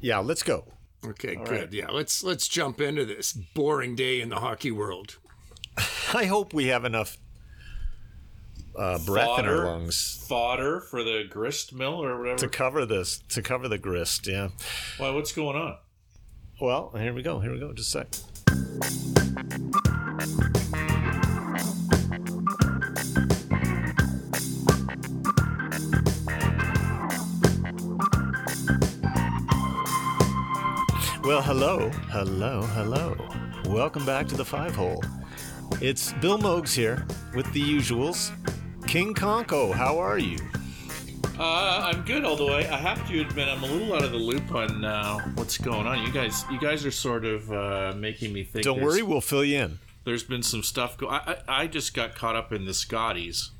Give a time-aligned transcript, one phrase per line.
[0.00, 0.64] Yeah, let's go.
[1.04, 1.60] Okay, All good.
[1.60, 1.72] Right.
[1.72, 5.18] Yeah, let's let's jump into this boring day in the hockey world.
[6.14, 7.16] I hope we have enough
[8.76, 10.24] uh, breath fodder, in our lungs.
[10.28, 14.26] Fodder for the grist mill or whatever to cover this to cover the grist.
[14.26, 14.48] Yeah.
[14.98, 15.10] Why?
[15.10, 15.78] What's going on?
[16.60, 17.40] Well, here we go.
[17.40, 17.72] Here we go.
[17.72, 18.08] Just a sec.
[31.22, 33.14] Well, hello, hello, hello.
[33.66, 35.04] Welcome back to the Five Hole.
[35.82, 38.32] It's Bill Mogs here with the usuals.
[38.86, 40.38] King Conko, how are you?
[41.38, 44.16] Uh, I'm good, although I, I, have to admit I'm a little out of the
[44.16, 46.02] loop on uh, what's going on.
[46.06, 48.64] You guys, you guys are sort of uh, making me think.
[48.64, 49.78] Don't worry, we'll fill you in.
[50.04, 50.96] There's been some stuff.
[50.96, 53.50] Go- I, I, I just got caught up in the Scotties.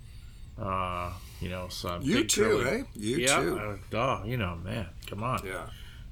[0.59, 2.83] Uh, you know, so you too, eh?
[2.95, 3.59] You yeah, too.
[3.59, 5.43] Uh, oh, you know, man, come on.
[5.45, 5.67] Yeah.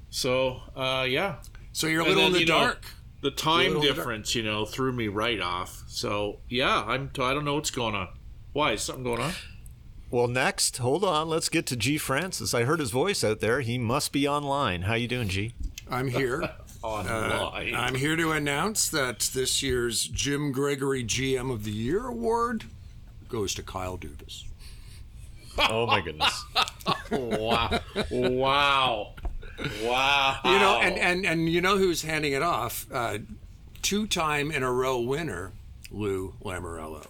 [0.09, 1.35] So, uh, yeah.
[1.71, 2.83] So you're a little then, in the dark.
[2.83, 2.89] Know,
[3.21, 5.83] the time difference, you know, threw me right off.
[5.87, 7.09] So yeah, I'm.
[7.09, 8.07] T- I don't know what's going on.
[8.53, 9.33] Why is something going on?
[10.09, 11.29] Well, next, hold on.
[11.29, 12.53] Let's get to G Francis.
[12.53, 13.61] I heard his voice out there.
[13.61, 14.83] He must be online.
[14.83, 15.53] How you doing, G?
[15.89, 16.49] I'm here.
[16.81, 17.75] online.
[17.75, 22.65] Uh, I'm here to announce that this year's Jim Gregory GM of the Year award
[23.27, 24.45] goes to Kyle Dubas.
[25.57, 26.45] Oh my goodness!
[27.11, 27.79] wow!
[28.09, 29.15] Wow!
[29.83, 30.39] Wow.
[30.45, 32.85] You know, and, and, and you know who's handing it off?
[32.91, 33.19] Uh,
[33.81, 35.53] Two time in a row winner,
[35.89, 37.07] Lou Lamoriello.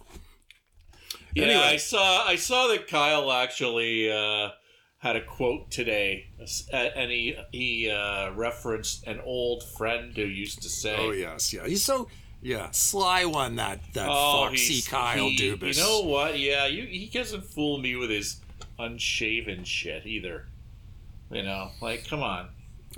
[1.34, 1.62] Yeah, anyway.
[1.62, 4.50] I saw I saw that Kyle actually uh,
[5.00, 6.28] had a quote today,
[6.72, 11.66] and he he uh, referenced an old friend who used to say, "Oh yes, yeah,
[11.66, 12.08] he's so
[12.42, 16.38] yeah sly one that that oh, foxy Kyle he, Dubas." You know what?
[16.38, 18.42] Yeah, you, he doesn't fool me with his
[18.78, 20.48] unshaven shit either.
[21.32, 22.50] You know, like come on.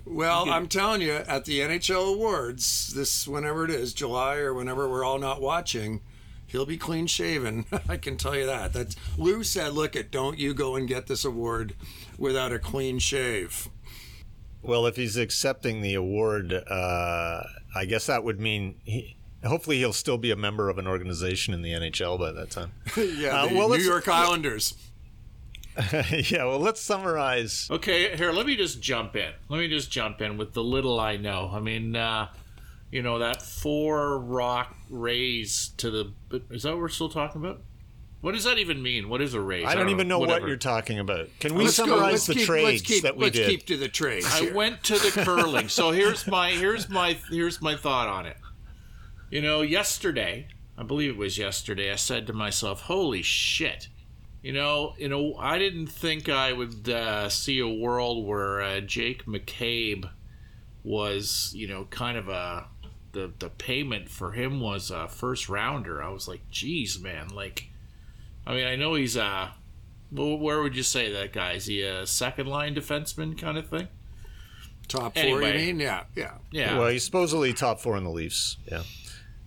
[0.06, 4.90] Well, I'm telling you, at the NHL awards, this whenever it is, July or whenever
[4.90, 6.02] we're all not watching,
[6.48, 7.66] he'll be clean shaven.
[7.90, 8.74] I can tell you that.
[8.74, 11.75] That's Lou said, "Look, at, don't you go and get this award
[12.18, 13.69] without a clean shave."
[14.62, 17.44] Well, if he's accepting the award, uh,
[17.75, 21.53] I guess that would mean he, hopefully he'll still be a member of an organization
[21.53, 22.72] in the NHL by that time.
[22.98, 24.75] yeah, uh, well, New York Islanders.
[26.12, 27.68] yeah, well, let's summarize.
[27.72, 29.32] Okay, here, let me just jump in.
[29.50, 31.50] Let me just jump in with the little I know.
[31.54, 32.28] I mean, uh,
[32.92, 36.12] you know, that four rock raise to the.
[36.50, 37.62] Is that what we're still talking about?
[38.22, 39.10] What does that even mean?
[39.10, 39.66] What is a raise?
[39.66, 41.28] I don't, I don't even know, know what you're talking about.
[41.40, 43.48] Can we let's summarize the keep, trades keep, that we let's did?
[43.48, 44.28] Let's keep to the trades.
[44.31, 44.54] I here.
[44.54, 45.70] went to the curling.
[45.70, 48.38] so here's my here's my here's my thought on it.
[49.31, 53.88] You know, yesterday, I believe it was yesterday, I said to myself, "Holy shit."
[54.41, 58.79] You know, you know, I didn't think I would uh, see a world where uh,
[58.79, 60.09] Jake McCabe
[60.84, 62.66] was, you know, kind of a
[63.12, 66.01] the the payment for him was a first rounder.
[66.01, 67.69] I was like, geez, man, like,
[68.47, 69.53] I mean, I know he's a,
[70.12, 71.53] well, where would you say that guy?
[71.53, 73.90] Is he a second line defenseman kind of thing?
[74.88, 75.80] Top four, anyway, you mean?
[75.80, 76.78] Yeah, yeah, yeah.
[76.78, 78.57] Well, he's supposedly top four in the Leafs.
[78.66, 78.84] Yeah.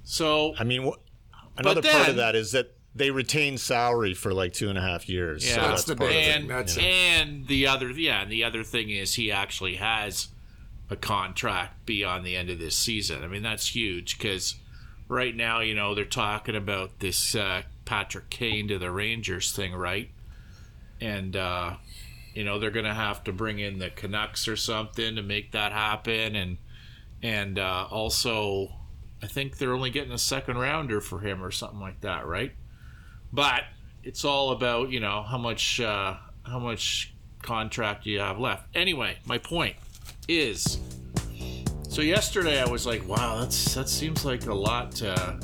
[0.04, 4.32] So I mean, wh- another then, part of that is that they retain salary for
[4.32, 5.46] like two and a half years.
[5.46, 8.90] Yeah, so that's, that's the and, that's and the other yeah, and the other thing
[8.90, 10.28] is he actually has
[10.90, 13.24] a contract beyond the end of this season.
[13.24, 14.54] I mean that's huge because
[15.08, 19.74] right now you know they're talking about this uh, Patrick Kane to the Rangers thing,
[19.74, 20.10] right?
[21.00, 21.74] And uh,
[22.32, 25.72] you know they're gonna have to bring in the Canucks or something to make that
[25.72, 26.58] happen, and
[27.22, 28.68] and uh, also
[29.20, 32.52] I think they're only getting a second rounder for him or something like that, right?
[33.34, 33.64] But
[34.04, 36.14] it's all about you know how much uh,
[36.44, 37.12] how much
[37.42, 38.68] contract you have left.
[38.76, 39.74] Anyway, my point
[40.28, 40.78] is,
[41.88, 44.92] so yesterday I was like, wow, that's that seems like a lot.
[44.96, 45.38] To,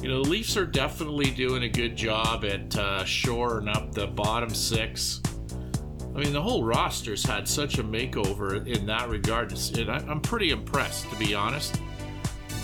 [0.00, 4.06] you know, the Leafs are definitely doing a good job at uh, shoring up the
[4.06, 5.20] bottom six.
[6.14, 9.52] I mean, the whole roster's had such a makeover in that regard.
[9.76, 11.80] And I, I'm pretty impressed, to be honest.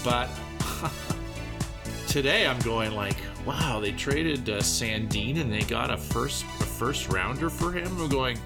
[0.05, 0.29] But
[2.09, 3.17] today I'm going like,
[3.49, 7.87] wow, they traded uh, Sandin and they got a first a first rounder for him.
[7.99, 8.39] I'm going,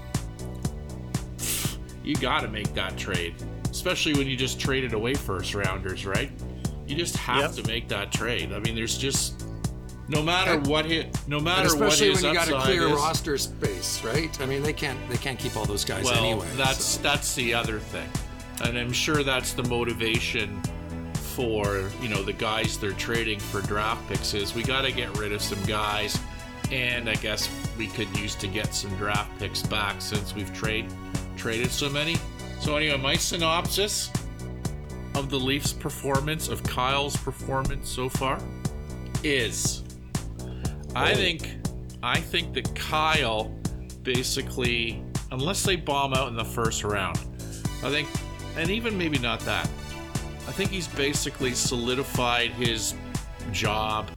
[2.05, 3.35] you got to make that trade,
[3.69, 6.31] especially when you just traded away first rounders, right?
[6.87, 7.65] You just have yep.
[7.65, 8.53] to make that trade.
[8.53, 9.45] I mean, there's just
[10.07, 12.93] no matter and, what hit, no matter especially what when you got a clear is,
[12.93, 14.41] roster space, right?
[14.41, 16.47] I mean, they can't they can't keep all those guys well, anyway.
[16.55, 17.03] That's so.
[17.03, 18.09] that's the other thing,
[18.63, 20.63] and I'm sure that's the motivation
[21.35, 25.17] for you know the guys they're trading for draft picks is we got to get
[25.19, 26.19] rid of some guys,
[26.71, 27.49] and I guess
[27.79, 30.87] we could use to get some draft picks back since we've trade
[31.37, 32.17] traded so many.
[32.61, 34.11] So anyway, my synopsis
[35.15, 38.39] of the Leafs' performance, of Kyle's performance so far,
[39.25, 39.83] is
[40.95, 41.15] I oh.
[41.15, 41.57] think
[42.03, 43.45] I think that Kyle
[44.03, 47.19] basically, unless they bomb out in the first round,
[47.83, 48.09] I think,
[48.57, 49.69] and even maybe not that,
[50.47, 52.95] I think he's basically solidified his
[53.53, 54.11] job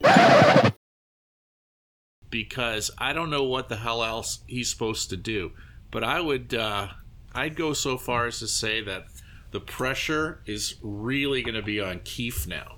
[2.30, 5.52] because I don't know what the hell else he's supposed to do.
[5.90, 6.88] But I would, uh,
[7.34, 9.06] I'd go so far as to say that
[9.50, 12.76] the pressure is really going to be on Keefe now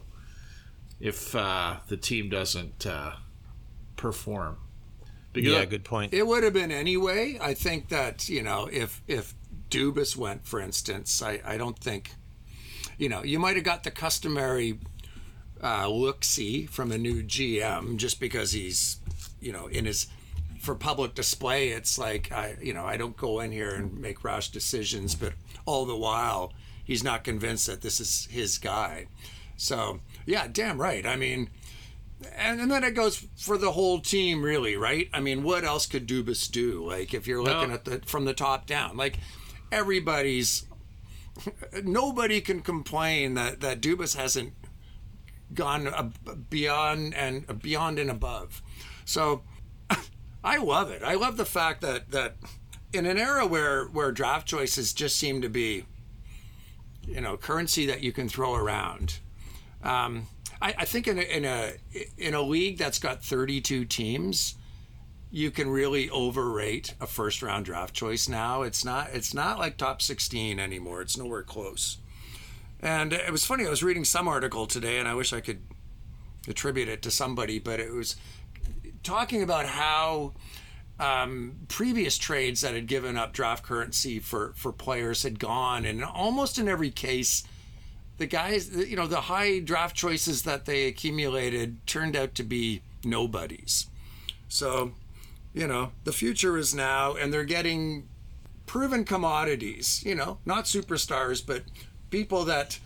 [1.01, 3.13] if uh, the team doesn't uh,
[3.97, 4.59] perform.
[5.33, 6.13] Because yeah, good point.
[6.15, 7.39] It would have been anyway.
[7.41, 9.35] I think that you know if if
[9.71, 12.13] Dubas went, for instance, I I don't think,
[12.99, 14.79] you know, you might have got the customary
[15.63, 18.99] uh, look see from a new GM just because he's,
[19.41, 20.07] you know, in his
[20.61, 21.69] for public display.
[21.69, 25.33] It's like I you know I don't go in here and make rash decisions, but
[25.65, 26.53] all the while
[26.85, 29.07] he's not convinced that this is his guy.
[29.57, 31.07] So yeah, damn right.
[31.07, 31.51] I mean
[32.37, 35.09] and, and then it goes for the whole team, really, right?
[35.13, 36.85] I mean, what else could Dubas do?
[36.85, 37.75] Like, if you're looking no.
[37.75, 39.19] at the from the top down, like
[39.71, 40.67] everybody's,
[41.85, 44.55] nobody can complain that that Dubas hasn't
[45.55, 46.13] gone
[46.51, 48.63] beyond and beyond and above.
[49.05, 49.43] So,
[50.45, 51.03] I love it.
[51.03, 52.37] I love the fact that that
[52.93, 55.85] in an era where where draft choices just seem to be,
[57.07, 59.19] you know, currency that you can throw around.
[59.83, 60.27] Um,
[60.61, 61.73] I, I think in a, in a
[62.17, 64.55] in a league that's got 32 teams,
[65.31, 68.63] you can really overrate a first round draft choice now.
[68.63, 71.03] It's not it's not like top 16 anymore.
[71.03, 71.99] It's nowhere close.
[72.81, 73.67] And it was funny.
[73.67, 75.61] I was reading some article today, and I wish I could
[76.47, 78.15] attribute it to somebody, but it was
[79.03, 80.33] talking about how
[81.01, 86.05] um, previous trades that had given up draft currency for for players had gone, and
[86.05, 87.45] almost in every case
[88.19, 92.83] the guys, you know, the high draft choices that they accumulated turned out to be
[93.05, 93.87] nobodies.
[94.49, 94.93] So,
[95.59, 98.07] you know, the future is now, and they're getting
[98.67, 101.65] proven commodities, you know, not superstars, but
[102.11, 102.79] people that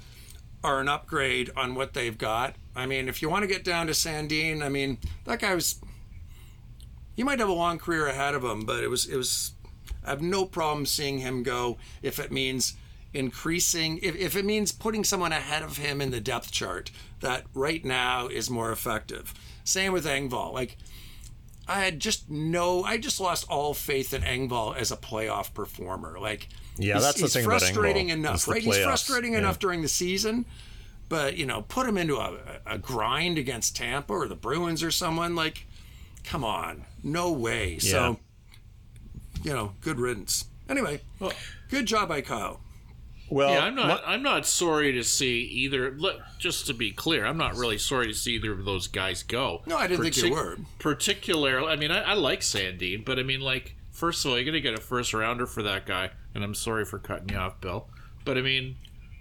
[0.65, 2.55] are an upgrade on what they've got.
[2.75, 5.81] I mean, if you want to get down to Sandin, I mean, that guy was,
[7.15, 9.53] he might have a long career ahead of him, but it was, it was,
[10.03, 12.75] I have no problem seeing him go if it means
[13.13, 16.91] increasing if, if it means putting someone ahead of him in the depth chart
[17.21, 19.35] that right now is more effective
[19.65, 20.79] same with engvall like
[21.69, 26.19] i had just no i just lost all faith in engvall as a playoff performer.
[26.21, 26.49] Like
[26.79, 28.63] yeah that's the thing frustrating about enough right?
[28.63, 29.41] He's frustrating yeah.
[29.41, 30.45] enough during the season
[31.09, 34.91] but you know put him into a, a grind against tampa or the bruins or
[34.91, 35.67] someone like
[36.25, 37.75] come on no way.
[37.75, 37.91] Yeah.
[37.91, 38.19] so
[39.43, 40.47] you know good riddance.
[40.69, 41.33] Anyway well,
[41.69, 42.61] good job by kyle
[43.33, 44.03] well, yeah, I'm not.
[44.07, 45.91] I'm not sorry to see either.
[45.93, 49.23] Look, Just to be clear, I'm not really sorry to see either of those guys
[49.23, 49.63] go.
[49.67, 50.59] No, I didn't Partic- think you were.
[50.79, 54.45] Particularly, I mean, I, I like Sandin, but I mean, like, first of all, you're
[54.45, 57.61] gonna get a first rounder for that guy, and I'm sorry for cutting you off,
[57.61, 57.89] Bill.
[58.25, 58.77] But I mean,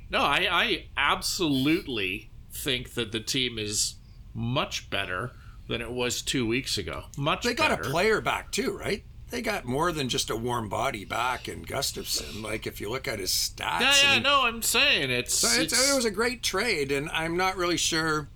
[0.10, 3.96] no, I, I absolutely think that the team is
[4.34, 5.32] much better
[5.68, 7.04] than it was two weeks ago.
[7.18, 7.44] Much.
[7.44, 7.82] Better They got better.
[7.90, 9.04] a player back too, right?
[9.32, 12.44] They got more than just a warm body back in Gustafsson.
[12.44, 15.34] Like if you look at his stats, yeah, yeah, I mean, no, I'm saying it's,
[15.34, 18.28] so it's, it's, it was a great trade, and I'm not really sure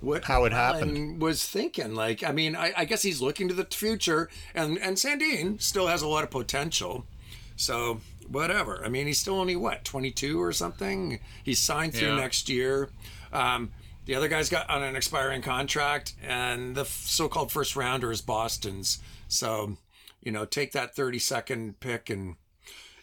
[0.00, 1.94] what how it happened was thinking.
[1.94, 5.86] Like, I mean, I, I, guess he's looking to the future, and and Sandin still
[5.86, 7.06] has a lot of potential.
[7.54, 8.82] So whatever.
[8.84, 11.20] I mean, he's still only what 22 or something.
[11.44, 12.16] He's signed through yeah.
[12.16, 12.90] next year.
[13.32, 13.70] Um,
[14.06, 18.98] the other guy's got on an expiring contract, and the so-called first rounder is Boston's.
[19.28, 19.76] So
[20.22, 22.36] you know, take that 30 second pick and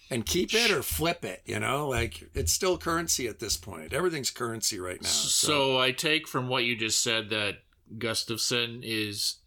[0.09, 1.87] and keep it or flip it, you know?
[1.87, 3.93] Like it's still currency at this point.
[3.93, 5.09] Everything's currency right now.
[5.09, 7.57] So, so I take from what you just said that
[7.97, 9.37] Gustafsson is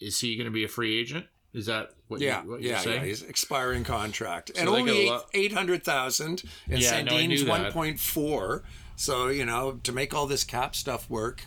[0.00, 1.26] is he going to be a free agent?
[1.52, 3.00] Is that what, yeah, you, what yeah, you're saying?
[3.02, 4.50] Yeah, he's expiring contract.
[4.54, 8.64] So and only eight hundred thousand and yeah, Sandin's one point four.
[8.96, 11.46] So, you know, to make all this cap stuff work,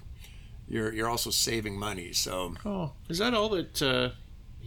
[0.68, 2.14] you're you're also saving money.
[2.14, 2.94] So Oh.
[3.10, 4.10] Is that all that uh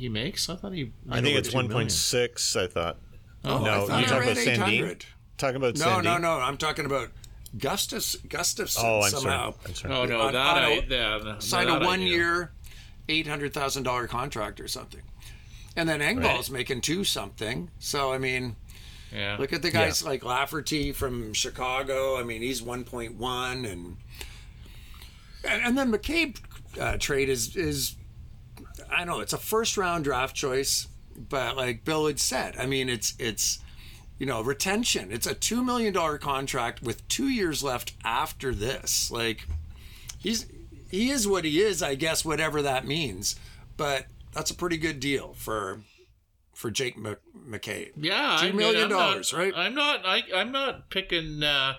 [0.00, 0.48] he makes?
[0.48, 0.92] I thought he.
[1.10, 2.56] I think it's one point six.
[2.56, 2.96] I thought.
[3.44, 5.02] Oh, no, you talking about Sandin?
[5.36, 6.04] Talking about no, Sandin?
[6.04, 6.32] no, no.
[6.40, 7.10] I'm talking about
[7.58, 9.52] Gustus Gustafsson oh, I'm somehow.
[9.52, 9.64] Sorry.
[9.66, 9.94] I'm sorry.
[9.94, 12.52] Oh no, on, that on a, I, yeah, signed a one year,
[13.10, 15.02] eight hundred thousand dollar contract or something,
[15.76, 16.60] and then Engvall's right.
[16.60, 17.70] making two something.
[17.78, 18.56] So I mean.
[19.12, 19.38] Yeah.
[19.40, 20.08] Look at the guys yeah.
[20.08, 22.16] like Lafferty from Chicago.
[22.16, 23.18] I mean, he's 1.1,
[23.68, 23.96] and
[25.42, 26.38] and, and then McCabe
[26.80, 27.96] uh, trade is is
[28.90, 29.20] I know.
[29.20, 33.60] It's a first round draft choice, but like Bill had said, I mean, it's it's
[34.20, 35.10] you know, retention.
[35.10, 39.10] It's a two million dollar contract with two years left after this.
[39.10, 39.46] Like,
[40.18, 40.46] he's
[40.90, 43.36] he is what he is, I guess, whatever that means.
[43.78, 45.80] But that's a pretty good deal for
[46.52, 47.92] for Jake McCabe.
[47.96, 49.54] Yeah, two million dollars, right?
[49.56, 50.04] I'm not.
[50.04, 51.42] I, I'm not picking.
[51.42, 51.76] Uh,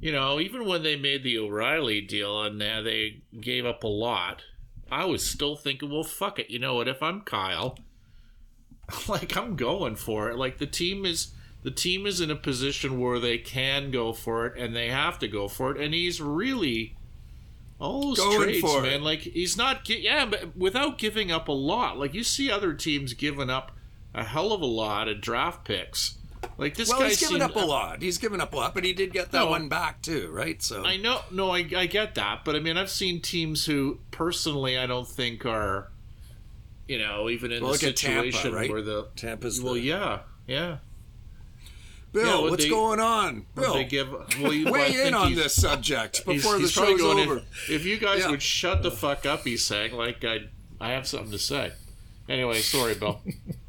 [0.00, 3.88] you know, even when they made the O'Reilly deal and uh, they gave up a
[3.88, 4.42] lot,
[4.90, 6.50] I was still thinking, well, fuck it.
[6.50, 6.88] You know what?
[6.88, 7.78] If I'm Kyle,
[9.08, 10.36] like I'm going for it.
[10.36, 14.46] Like the team is the team is in a position where they can go for
[14.46, 16.96] it and they have to go for it, and he's really
[17.78, 18.84] all those trades, man.
[18.84, 19.02] It.
[19.02, 21.98] Like he's not, yeah, but without giving up a lot.
[21.98, 23.72] Like you see other teams giving up
[24.14, 26.16] a hell of a lot of draft picks.
[26.56, 28.02] Like this well, guy he's given up a lot.
[28.02, 30.62] He's given up a lot, but he did get that no, one back too, right?
[30.62, 34.00] So I know, no, I, I get that, but I mean, I've seen teams who
[34.10, 35.90] personally I don't think are,
[36.88, 38.70] you know, even in well, the situation Tampa, right?
[38.70, 39.80] where the Tampa's well, the...
[39.80, 40.78] yeah, yeah.
[42.12, 43.44] Bill, yeah, what's they, going on?
[43.56, 47.38] Bill, they give, well, weigh in on this subject before he's, the he's show's over.
[47.38, 48.30] If, if, you guys yeah.
[48.30, 50.44] would shut the fuck up, he's saying, like I,
[50.80, 51.72] I have something to say.
[52.28, 53.20] Anyway, sorry, Bill.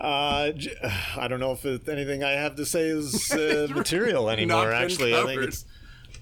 [0.00, 0.52] Uh,
[1.16, 4.72] I don't know if anything I have to say is uh, material anymore.
[4.72, 5.64] Actually, I think it's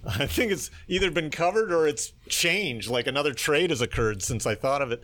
[0.07, 2.89] I think it's either been covered or it's changed.
[2.89, 5.03] Like another trade has occurred since I thought of it.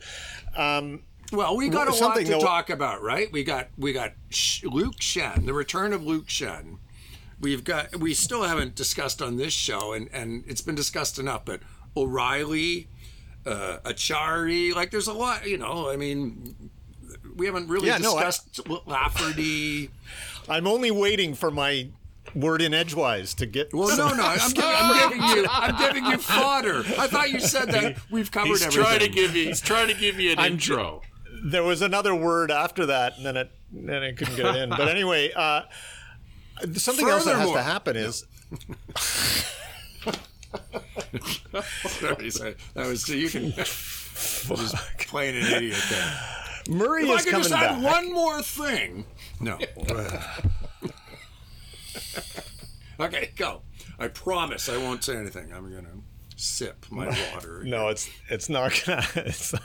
[0.56, 1.02] Um,
[1.32, 3.30] well, we got a lot to talk about, right?
[3.32, 4.12] We got we got
[4.62, 6.78] Luke Schenn, the return of Luke Schenn.
[7.40, 11.44] We've got we still haven't discussed on this show, and and it's been discussed enough.
[11.44, 11.60] But
[11.96, 12.88] O'Reilly,
[13.46, 15.46] uh, Acciari, like there's a lot.
[15.46, 16.70] You know, I mean,
[17.36, 19.90] we haven't really yeah, discussed no, I, Lafferty.
[20.48, 21.88] I'm only waiting for my
[22.34, 23.72] word in edgewise to get.
[23.72, 26.80] Well, no, no, I'm, giving, I'm giving you, I'm giving you fodder.
[26.98, 28.84] I thought you said that we've covered he's everything.
[28.84, 31.02] Trying to give you, he's trying to give you an I'm, intro
[31.44, 34.70] there was another word after that, and then it then it couldn't get in.
[34.70, 35.62] But anyway, uh,
[36.72, 38.24] something else that has to happen is.
[41.86, 42.56] sorry, sorry.
[42.74, 44.74] That was so you can just
[45.06, 46.18] playing an idiot there.
[46.68, 49.04] Murray if is I could coming just add one more thing.
[49.40, 49.58] No.
[53.00, 53.62] okay, go.
[53.98, 55.52] I promise I won't say anything.
[55.52, 56.00] I'm gonna
[56.36, 57.62] sip my water.
[57.64, 59.06] no, it's it's not gonna.
[59.16, 59.62] It's not,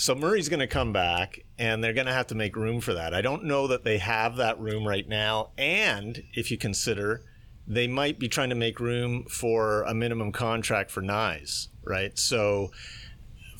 [0.00, 2.94] so Murray's going to come back, and they're going to have to make room for
[2.94, 3.12] that.
[3.12, 5.50] I don't know that they have that room right now.
[5.58, 7.22] And if you consider,
[7.66, 12.18] they might be trying to make room for a minimum contract for Knies, right?
[12.18, 12.70] So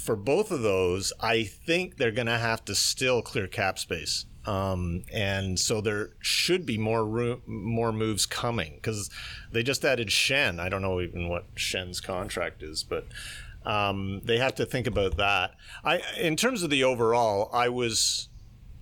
[0.01, 4.27] for both of those, I think they're going to have to still clear cap space.
[4.47, 9.11] Um, and so there should be more room, more moves coming because
[9.53, 10.59] they just added Schenn.
[10.59, 13.07] I don't know even what Schenn's contract is, but
[13.67, 15.55] um, they have to think about that.
[15.85, 18.29] I, in terms of the overall, I was,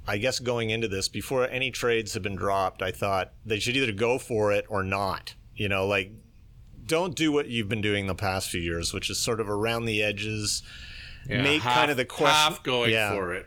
[0.07, 2.81] I guess, going into this before any trades have been dropped.
[2.81, 5.35] I thought they should either go for it or not.
[5.57, 6.13] You know, like
[6.87, 9.85] don't do what you've been doing the past few years, which is sort of around
[9.85, 10.63] the edges,
[11.29, 13.47] yeah, make half, kind of the question half going yeah, for it.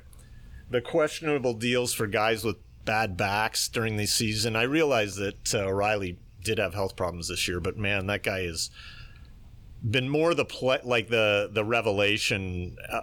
[0.69, 4.55] The questionable deals for guys with bad backs during the season.
[4.55, 8.39] I realize that uh, O'Reilly did have health problems this year, but man, that guy
[8.39, 8.69] is
[9.89, 13.01] been more the play, like the the revelation uh,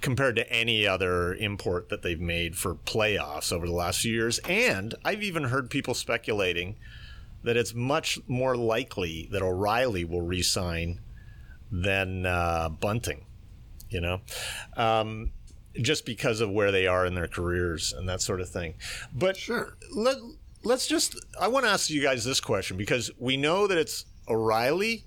[0.00, 4.38] compared to any other import that they've made for playoffs over the last few years.
[4.40, 6.76] And I've even heard people speculating
[7.42, 11.00] that it's much more likely that O'Reilly will resign
[11.70, 13.26] than uh, Bunting.
[13.92, 14.20] You know.
[14.76, 15.32] Um,
[15.80, 18.74] just because of where they are in their careers and that sort of thing.
[19.14, 19.78] But sure.
[19.94, 20.16] Let,
[20.64, 24.04] let's just I want to ask you guys this question because we know that it's
[24.28, 25.04] O'Reilly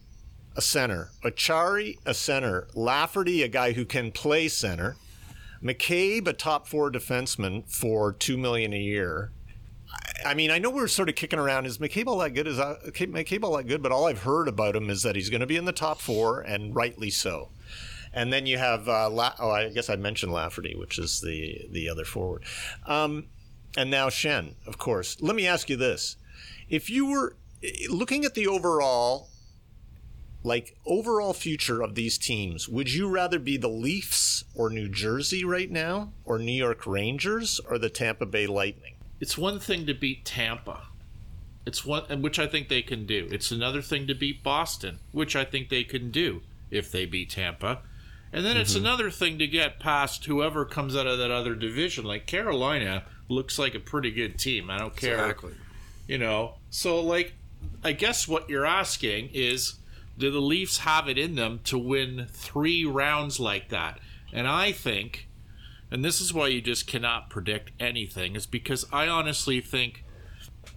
[0.56, 1.10] a center.
[1.24, 2.68] Acciari, a center.
[2.74, 4.96] Lafferty, a guy who can play center.
[5.62, 9.32] McCabe, a top four defenseman for two million a year.
[10.26, 11.66] I mean, I know we're sort of kicking around.
[11.66, 12.48] Is McCabe all that good?
[12.48, 13.82] Is uh, McCabe all that good?
[13.82, 16.00] But all I've heard about him is that he's going to be in the top
[16.00, 17.50] four, and rightly so.
[18.16, 21.68] And then you have, uh, La- oh, I guess I mentioned Lafferty, which is the
[21.70, 22.44] the other forward,
[22.88, 23.26] um,
[23.78, 25.18] and now Schenn, of course.
[25.22, 26.16] Let me ask you this:
[26.70, 27.36] If you were
[27.90, 29.30] looking at the overall
[30.46, 35.44] like overall future of these teams, would you rather be the Leafs or New Jersey
[35.44, 38.96] right now, or New York Rangers or the Tampa Bay Lightning?
[39.20, 40.84] It's one thing to beat Tampa.
[41.66, 43.28] It's one which I think they can do.
[43.32, 47.32] It's another thing to beat Boston, which I think they can do if they beat
[47.32, 47.82] Tampa.
[48.36, 48.64] And then mm-hmm.
[48.64, 52.04] it's another thing to get past whoever comes out of that other division.
[52.04, 54.70] Like Carolina looks like a pretty good team.
[54.70, 55.14] I don't care.
[55.14, 55.54] Exactly.
[56.06, 57.34] You know, so like
[57.82, 59.76] I guess what you're asking is
[60.18, 64.00] do the Leafs have it in them to win three rounds like that?
[64.34, 65.30] And I think
[65.90, 70.04] and this is why you just cannot predict anything, is because I honestly think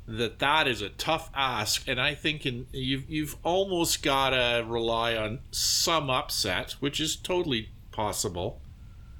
[0.08, 4.64] that that is a tough ask, and I think in, you've you've almost got to
[4.66, 8.60] rely on some upset, which is totally possible.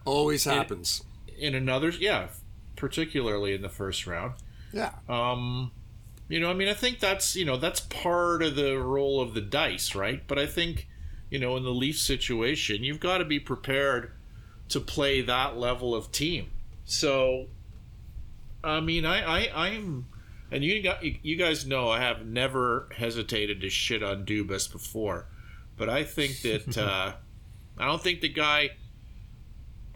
[0.07, 2.29] Always happens in, in another, yeah,
[2.75, 4.35] particularly in the first round.
[4.73, 4.93] Yeah.
[5.09, 5.73] Um,
[6.29, 9.35] you know, I mean, I think that's you know that's part of the roll of
[9.35, 10.23] the dice, right?
[10.27, 10.89] But I think,
[11.29, 14.13] you know, in the Leaf situation, you've got to be prepared
[14.71, 16.51] to play that level of team.
[16.87, 17.47] So,
[18.65, 20.07] I mean, I, I I'm,
[20.51, 25.27] and you got you guys know I have never hesitated to shit on Dubas before,
[25.77, 27.13] but I think that uh,
[27.79, 28.71] I don't think the guy.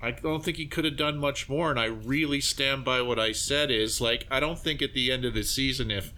[0.04, 3.20] I don't think he could have done much more, and I really stand by what
[3.20, 3.70] I said.
[3.70, 6.12] Is like I don't think at the end of the season, if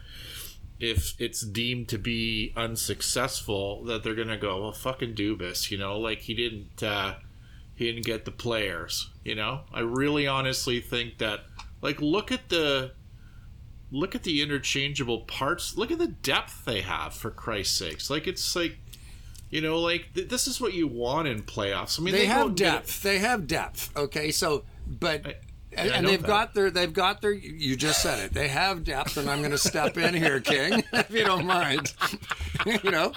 [0.81, 5.99] if it's deemed to be unsuccessful, that they're gonna go, well, fucking Dubas, you know,
[5.99, 7.17] like he didn't uh,
[7.75, 9.63] he didn't get the players, you know.
[9.73, 11.41] I really honestly think that,
[11.83, 12.93] like, look at the
[13.95, 15.77] look at the interchangeable parts.
[15.77, 18.11] Look at the depth they have, for Christ's sakes.
[18.11, 18.77] Like it's like
[19.51, 21.99] you know, like th- this is what you want in playoffs.
[21.99, 23.03] I mean, they, they have depth.
[23.03, 23.97] They have depth.
[23.97, 25.27] Okay, so but.
[25.27, 25.37] I-
[25.77, 26.29] and, and they've that.
[26.29, 29.51] got their they've got their you just said it they have depth and i'm going
[29.51, 31.93] to step in here king if you don't mind
[32.85, 33.11] you know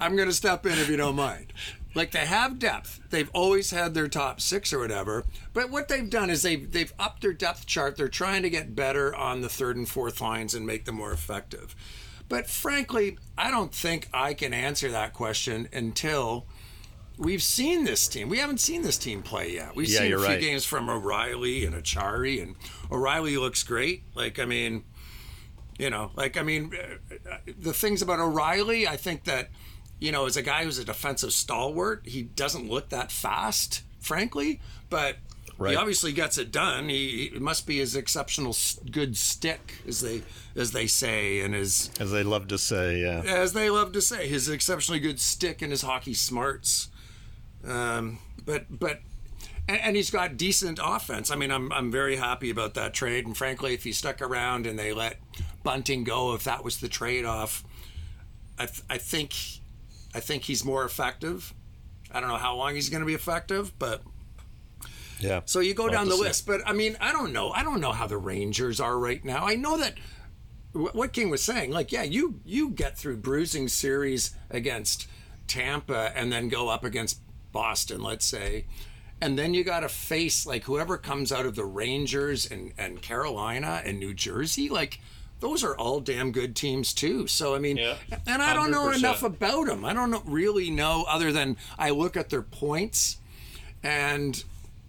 [0.00, 1.52] i'm going to step in if you don't mind
[1.96, 6.10] like they have depth they've always had their top six or whatever but what they've
[6.10, 9.48] done is they've they've upped their depth chart they're trying to get better on the
[9.48, 11.74] third and fourth lines and make them more effective
[12.28, 16.46] but frankly i don't think i can answer that question until
[17.18, 18.28] we've seen this team.
[18.28, 19.74] We haven't seen this team play yet.
[19.74, 20.38] We've Yeah, seen a few right.
[20.38, 22.56] games from O'Reilly and Acciari, and
[22.92, 24.02] O'Reilly looks great.
[24.14, 24.84] Like, I mean,
[25.78, 29.48] you know, like, I mean, uh, the things about O'Reilly, I think that,
[29.98, 34.60] you know, as a guy who's a defensive stalwart, he doesn't look that fast, frankly,
[34.90, 35.16] but.
[35.58, 35.70] Right.
[35.70, 36.90] He obviously gets it done.
[36.90, 38.54] He it must be his exceptional
[38.90, 40.20] good stick, as they
[40.54, 43.00] as they say, and his as they love to say.
[43.00, 43.22] Yeah.
[43.24, 46.90] as they love to say, his exceptionally good stick and his hockey smarts.
[47.66, 49.00] Um, but but
[49.68, 51.30] and, and he's got decent offense.
[51.30, 53.26] I mean, I'm I'm very happy about that trade.
[53.26, 55.16] And frankly, if he stuck around and they let
[55.62, 57.64] Bunting go, if that was the trade off,
[58.58, 59.34] I th- I think
[60.16, 61.52] I think he's more effective.
[62.10, 64.02] I don't know how long he's going to be effective, but
[65.20, 65.40] Yeah.
[65.44, 66.22] so you go We'll down the see.
[66.22, 67.50] list, but I mean, I don't know.
[67.50, 69.44] I don't know how the Rangers are right now.
[69.46, 69.94] I know that
[70.72, 75.06] what King was saying, like, yeah, you you get through bruising series against
[75.46, 77.20] Tampa and then go up against
[77.52, 78.66] Boston, let's say,
[79.20, 83.02] and then you got to face like whoever comes out of the Rangers and and
[83.02, 84.98] Carolina and New Jersey, like.
[85.40, 87.26] Those are all damn good teams too.
[87.26, 87.96] So I mean, Yeah.
[88.26, 88.98] and I don't know 100%.
[88.98, 89.84] enough about them.
[89.84, 93.18] I don't know, really know other than I look at their points,
[93.82, 94.42] and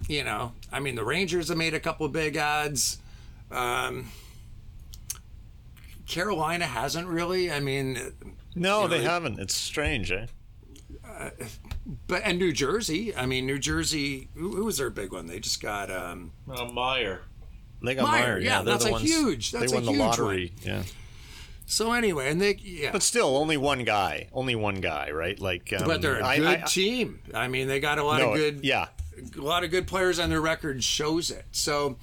[0.07, 2.97] you know, I mean, the Rangers have made a couple big odds.
[3.51, 4.11] Um,
[6.07, 7.51] Carolina hasn't really.
[7.51, 7.95] I mean,
[8.55, 9.39] No, know, they they- haven't.
[9.39, 10.27] It's strange, eh?
[12.07, 13.15] but and New Jersey.
[13.15, 14.29] I mean, New Jersey.
[14.35, 15.25] Who, who was their big one?
[15.27, 15.91] They just got.
[15.91, 17.21] Um, Uh, Meier.
[17.81, 18.39] They got Meier, Meier.
[18.39, 20.51] yeah, they're that's the a ones, huge- that's they a won the huge lottery.
[20.63, 20.83] Yeah.
[21.65, 22.91] so anyway, and they yeah.
[22.91, 24.27] But still, only one guy.
[24.33, 25.39] Only one guy, right?
[25.39, 25.71] Like.
[25.77, 27.19] Um, But they're a I- good I- team.
[27.33, 28.59] I mean, they got a lot no, of good.
[28.63, 28.87] Yeah.
[29.37, 31.45] a lot of good players on their record shows it.
[31.51, 31.97] So,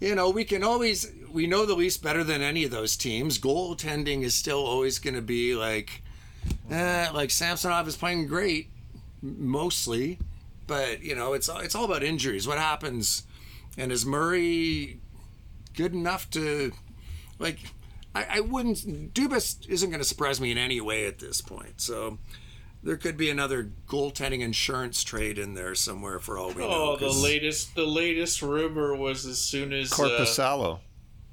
[0.00, 3.38] you know, we can always we know the least better than any of those teams.
[3.38, 6.02] Goaltending is still always going to be like,
[6.70, 8.68] eh, like Samsonov is playing great,
[9.22, 10.18] mostly,
[10.66, 12.46] but you know, it's it's all about injuries.
[12.46, 13.22] What happens,
[13.78, 14.98] and is Murray
[15.74, 16.72] good enough to,
[17.38, 17.58] like,
[18.14, 19.12] I, I wouldn't.
[19.14, 21.80] Dubas isn't going to surprise me in any way at this point.
[21.80, 22.18] So.
[22.84, 26.68] There could be another goaltending insurance trade in there somewhere for all we know.
[26.68, 30.80] Oh, the latest the latest rumor was as soon as uh, Korpisalo.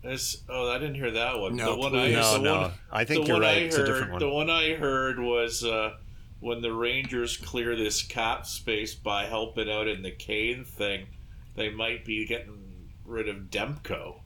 [0.03, 1.55] as oh I didn't hear that one.
[1.55, 2.15] No, the one please.
[2.15, 2.61] I No, the no.
[2.61, 3.57] One, I think you're right.
[3.57, 4.19] I It's a heard, different one.
[4.19, 5.93] The one I heard was uh,
[6.39, 11.07] when the Rangers clear this cap space by helping out in the Kane thing,
[11.55, 14.19] they might be getting rid of Demko.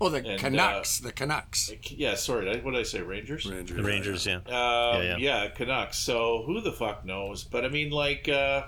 [0.00, 1.00] Oh, the And, Canucks.
[1.00, 1.72] the Canucks.
[1.84, 3.00] Yeah, sorry, what did I say?
[3.00, 3.44] Rangers.
[3.44, 4.36] The Rangers, yeah.
[4.36, 5.48] Um, Yeah, yeah, yeah.
[5.48, 5.98] Canucks.
[5.98, 7.42] So who the fuck knows?
[7.44, 8.64] But I mean, like, uh,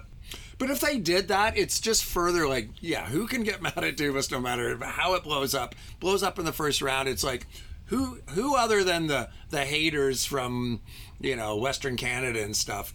[0.58, 3.96] But if they did that, it's just further like, yeah, who can get mad at
[3.96, 5.74] Dubas no matter how it blows up?
[6.00, 7.08] Blows up in the first round.
[7.08, 7.46] It's like,
[7.86, 10.80] who who other than the the haters from
[11.20, 12.94] you know Western Canada and stuff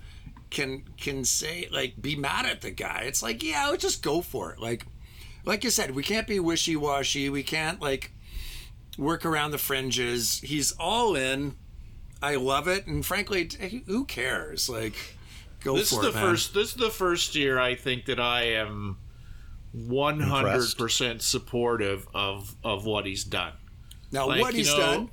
[0.50, 3.04] can can say like be mad at the guy?
[3.06, 4.60] It's like, yeah, let's just go for it.
[4.60, 4.86] Like,
[5.46, 7.30] like you said, we can't be wishy washy.
[7.30, 8.12] We can't like
[8.98, 10.40] work around the fringes.
[10.42, 11.56] He's all in.
[12.22, 13.50] I love it, and frankly,
[13.86, 14.70] who cares?
[14.70, 14.96] Like,
[15.62, 16.30] go this for is it, the man.
[16.30, 16.54] first.
[16.54, 18.98] This is the first year I think that I am
[19.76, 23.54] 100% supportive of of what he's done.
[24.12, 25.10] Now, Like, what you he's know- done,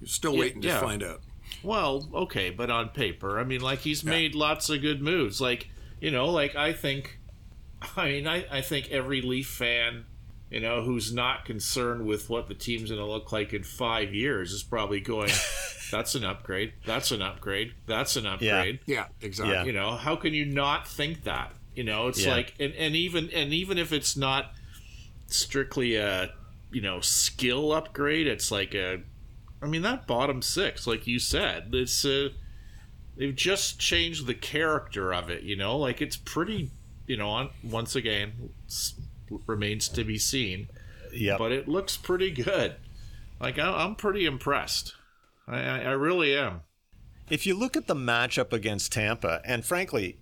[0.00, 0.80] you're still Yeah, waiting to yeah.
[0.80, 1.20] find out.
[1.62, 5.40] Well, okay, but on paper, I mean, like he's made lots of good moves.
[5.40, 5.68] Like
[6.00, 7.18] you know, like I think,
[7.96, 10.04] I mean, I, I think every Leaf fan,
[10.50, 14.14] you know, who's not concerned with what the team's going to look like in five
[14.14, 15.30] years is probably going,
[15.90, 16.74] "That's an upgrade.
[16.86, 17.72] That's an upgrade.
[17.86, 19.54] That's an upgrade." Yeah, exactly.
[19.54, 19.64] Yeah.
[19.64, 21.52] You know, how can you not think that?
[21.74, 22.32] You know, it's Yeah.
[22.32, 24.52] like, and, and even and even if it's not
[25.26, 26.32] strictly a
[26.70, 29.02] you know skill upgrade, it's like a,
[29.62, 32.28] I mean that bottom six, like you said, it's uh
[33.16, 35.42] they've just changed the character of it.
[35.42, 36.70] You know, like it's pretty.
[37.06, 38.94] You know, on once again, s-
[39.46, 40.68] remains to be seen,
[41.12, 41.38] Yep.
[41.38, 42.76] but it looks pretty good.
[43.40, 44.94] Like I, I'm pretty impressed.
[45.46, 46.60] I, I, I really am.
[47.30, 50.18] if you look at the matchup against Tampa, and frankly,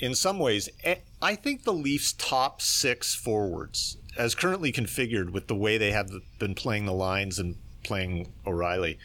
[0.00, 5.46] in some ways, eh, I think the Leafs' top six forwards, as currently configured with
[5.46, 8.98] the way they have been playing the lines and playing O'Reilly,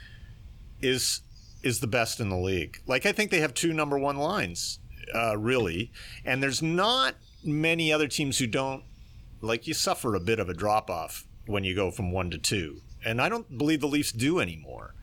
[0.82, 1.22] is
[1.62, 2.82] is the best in the league.
[2.88, 4.80] Like I think they have two number one lines,
[5.14, 5.92] uh, really,
[6.26, 8.84] and there's not many other teams who don't.
[9.42, 12.38] Like you suffer a bit of a drop off when you go from one to
[12.38, 14.94] two, and I don't believe the Leafs do anymore.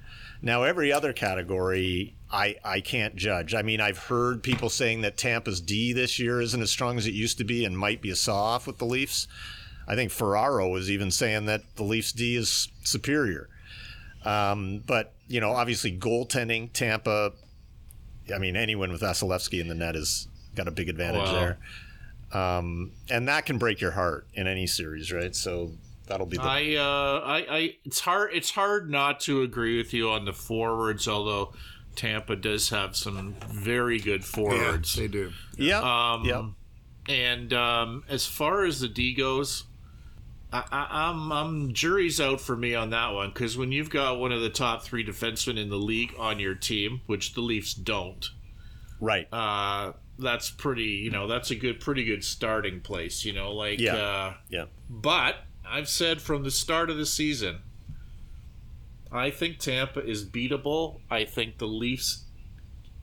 [0.43, 3.55] Now, every other category, I, I can't judge.
[3.55, 7.07] I mean, I've heard people saying that Tampa's D this year isn't as strong as
[7.07, 9.27] it used to be and might be a saw off with the Leafs.
[9.89, 13.49] I think Ferraro was even saying that the Leafs D is superior.
[14.27, 17.33] Um, but, you know, obviously goaltending, Tampa,
[18.33, 21.33] I mean, anyone with Vasilevskiy in the net has got a big advantage Wow.
[21.33, 21.59] there.
[22.33, 25.35] Um, and that can break your heart in any series, right?
[25.35, 25.73] So
[26.07, 26.43] that'll be the.
[26.43, 28.31] I, uh, I, I, it's hard.
[28.35, 31.07] It's hard not to agree with you on the forwards.
[31.09, 31.53] Although
[31.95, 34.95] Tampa does have some very good Yeah, forwards.
[34.95, 35.33] they do.
[35.57, 35.79] yeah.
[36.13, 36.49] Um, yeah.
[37.09, 39.63] And um, as far as the D goes,
[40.53, 44.19] I, I, I'm, I'm jury's out for me on that one because when you've got
[44.19, 47.75] one of the top three defensemen in the league on your team, which the Leafs
[47.75, 48.29] don't,
[49.01, 49.29] Right.
[49.33, 50.83] uh, that's pretty.
[50.85, 53.25] You know, that's a good, pretty good starting place.
[53.25, 53.81] You know, like.
[53.81, 53.97] Yeah.
[53.97, 54.65] Uh, yeah.
[54.89, 55.37] but
[55.69, 57.59] I've said from the start of the season,
[59.11, 61.01] I think Tampa is beatable.
[61.11, 62.25] I think the Leafs,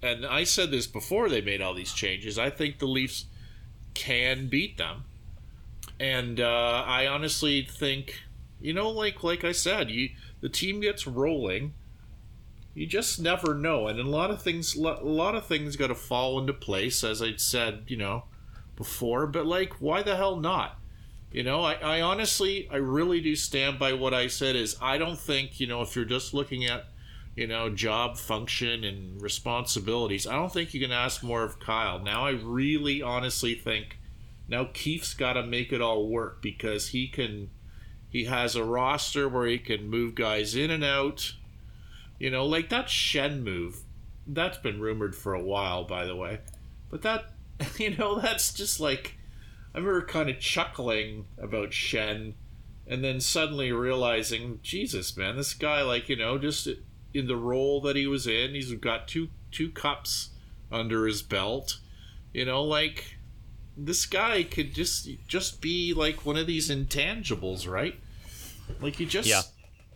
[0.02, 3.26] and I said this before they made all these changes, I think the Leafs
[3.94, 5.06] can beat them.
[6.00, 8.22] And uh, I honestly think,
[8.60, 10.10] you know, like like I said, you
[10.42, 11.74] the team gets rolling.
[12.76, 15.96] You just never know, and a lot of things, a lot of things got to
[15.96, 18.24] fall into place, as I said, you know,
[18.76, 19.28] before.
[19.28, 20.80] But like, why the hell not?
[21.32, 24.56] You know, I, I honestly, I really do stand by what I said.
[24.56, 26.86] Is I don't think you know if you're just looking at,
[27.36, 32.00] you know, job function and responsibilities, I don't think you can ask more of Kyle.
[32.00, 33.98] Now I really honestly think
[34.48, 37.50] now Keefe's got to make it all work because he can,
[38.10, 41.34] he has a roster where he can move guys in and out.
[42.24, 43.82] You know, like that Schenn move,
[44.26, 46.40] that's been rumored for a while, by the way.
[46.90, 47.26] But that,
[47.78, 49.18] you know, that's just like
[49.76, 52.36] I remember kind of chuckling about Schenn,
[52.88, 56.70] and then suddenly realizing, Jesus, man, this guy, like you know, just
[57.14, 60.30] in the role that he was in, he's got two two cups
[60.72, 61.80] under his belt.
[62.34, 63.18] You know, like
[63.76, 68.00] this guy could just just be like one of these intangibles, right?
[68.80, 69.42] Like you just, Yeah.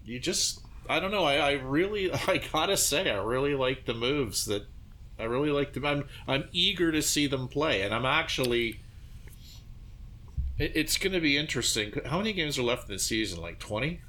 [0.04, 1.24] you just, I don't know.
[1.24, 4.64] I, I really, I gotta say, I really like the moves that.
[5.20, 5.86] I really like them.
[5.86, 8.82] I'm I'm eager to see them play, and I'm actually.
[10.60, 11.92] It, it's going to be interesting.
[12.06, 13.42] How many games are left in the season?
[13.42, 14.02] Like twenty?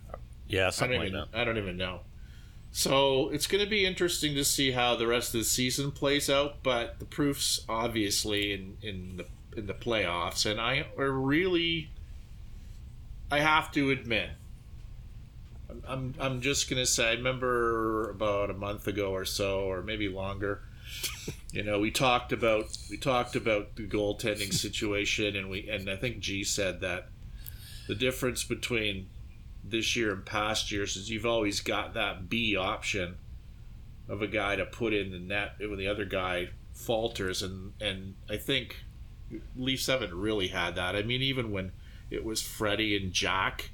[0.46, 1.24] Yeah, I don't something like even.
[1.32, 1.38] that.
[1.38, 2.00] I don't even know.
[2.70, 6.28] So it's going to be interesting to see how the rest of the season plays
[6.28, 6.62] out.
[6.62, 9.26] But the proof's obviously in in the
[9.58, 11.90] in the playoffs, and I are really.
[13.30, 14.30] I have to admit.
[15.88, 17.11] I'm, I'm, just gonna say.
[17.11, 20.62] I remember about a month ago or so, or maybe longer.
[21.51, 25.96] You know, we talked about we talked about the goaltending situation, and we and I
[25.96, 27.09] think G said that
[27.87, 29.09] the difference between
[29.64, 33.16] this year and past years is you've always got that B option
[34.09, 38.14] of a guy to put in the net when the other guy falters, and and
[38.29, 38.77] I think
[39.57, 40.94] Leafs haven't really had that.
[40.96, 41.72] I mean, even when
[42.11, 43.70] it was Freddie and Jack.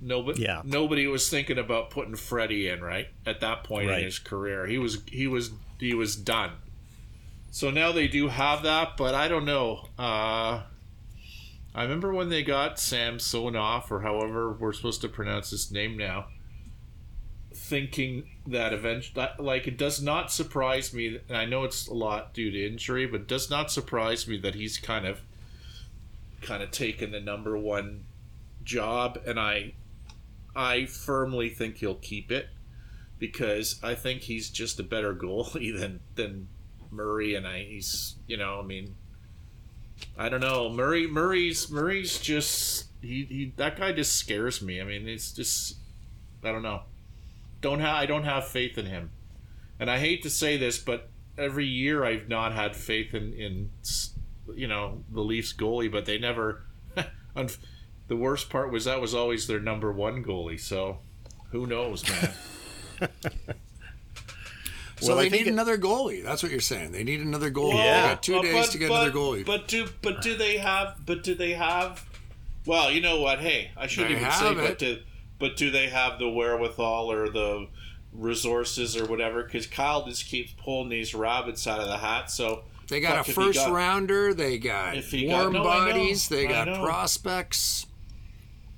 [0.00, 0.62] Nobody, Yeah.
[0.64, 3.98] nobody was thinking about putting Freddie in right at that point Right.
[4.00, 4.66] in his career.
[4.66, 6.52] He was he was he was done.
[7.50, 9.88] So now they do have that, but I don't know.
[9.98, 10.62] Uh,
[11.76, 16.26] I remember when they got Samsonov, or however we're supposed to pronounce his name now,
[17.52, 21.20] thinking that eventually, like, it does not surprise me.
[21.28, 24.36] And I know it's a lot due to injury, but it does not surprise me
[24.38, 25.20] that he's kind of
[26.42, 28.04] kind of taken the number one
[28.64, 29.72] job, and I
[30.56, 32.48] I firmly think he'll keep it
[33.18, 36.48] because I think he's just a better goalie than than
[36.90, 38.94] Murray, and I he's you know I mean
[40.18, 44.80] I don't know Murray Murray's Murray's just he, he that guy just scares me.
[44.80, 45.76] I mean it's just
[46.42, 46.82] I don't know
[47.60, 49.10] don't have I don't have faith in him,
[49.80, 53.70] and I hate to say this, but every year I've not had faith in in
[54.54, 56.62] you know the Leafs goalie, but they never.
[58.08, 60.60] the worst part was that was always their number one goalie.
[60.60, 60.98] So
[61.50, 63.10] who knows, man.
[65.00, 66.22] So well, they need it, another goalie.
[66.22, 66.92] That's what you're saying.
[66.92, 67.74] They need another goalie.
[67.74, 68.02] Yeah.
[68.02, 69.44] They got two uh, days but, to get but, another goalie.
[69.44, 70.96] But do but do they have?
[71.04, 72.08] But do they have?
[72.64, 73.40] Well, you know what?
[73.40, 74.52] Hey, I shouldn't they even say.
[74.52, 74.56] It.
[74.56, 74.98] But do
[75.38, 77.66] but do they have the wherewithal or the
[78.12, 79.42] resources or whatever?
[79.42, 82.30] Because Kyle just keeps pulling these rabbits out of the hat.
[82.30, 84.32] So they got a first got, rounder.
[84.32, 86.28] They got warm got, no, bodies.
[86.28, 87.86] They got prospects.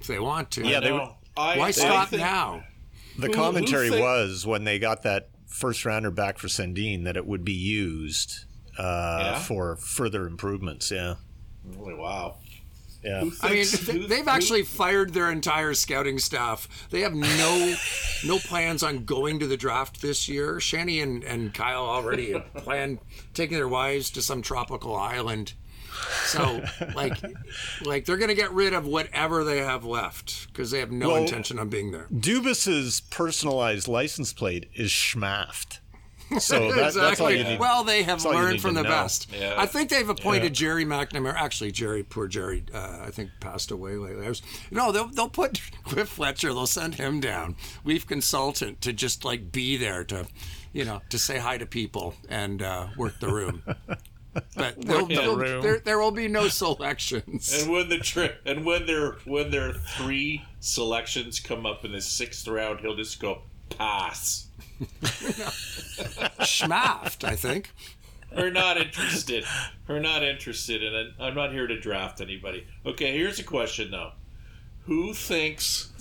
[0.07, 0.79] If they want to, yeah.
[0.79, 0.93] They,
[1.37, 2.63] I, why stop think, now?
[3.19, 7.17] The commentary who, who was when they got that first rounder back for Sandin that
[7.17, 8.45] it would be used
[8.79, 9.39] uh, yeah?
[9.41, 10.93] for further improvements.
[10.93, 11.17] Yeah.
[11.65, 12.37] Really, wow.
[13.03, 13.25] Yeah.
[13.43, 16.89] I mean, they've actually fired their entire scouting staff.
[16.91, 17.75] They have no
[18.25, 20.61] no plans on going to the draft this year.
[20.61, 23.01] Shanny and, and Kyle already planned
[23.35, 25.55] taking their wives to some tropical island.
[26.25, 26.63] So,
[26.95, 27.15] like,
[27.85, 31.09] like they're going to get rid of whatever they have left because they have no
[31.09, 32.07] well, intention of being there.
[32.13, 35.79] Dubas's personalized license plate is schmaft.
[36.39, 37.01] So that, exactly.
[37.01, 37.61] that's all you need.
[37.61, 38.89] Well, they have learned from the know.
[38.89, 39.33] best.
[39.33, 39.55] Yeah.
[39.57, 40.69] I think they've appointed yeah.
[40.69, 41.35] Gerry McNamara.
[41.35, 44.27] Actually, Jerry, poor Jerry, uh, I think passed away lately.
[44.27, 46.49] Was, no, they'll, they'll put Cliff Fletcher.
[46.49, 50.27] They'll send him down, Leaf consultant, to just like be there to,
[50.73, 53.63] you know, to say hi to people and uh, work the room.
[54.55, 57.63] But the there, there will be no selections.
[57.63, 61.93] And when the tri- and when there when there are three selections come up in
[61.93, 64.49] the sixth round, he'll just go pass.
[66.41, 67.73] Schmaft, I think.
[68.35, 69.45] We're not interested.
[69.89, 71.13] We're not interested in it.
[71.19, 72.67] I'm not here to draft anybody.
[72.85, 74.13] Okay, here's a question though.
[74.85, 75.93] Who thinks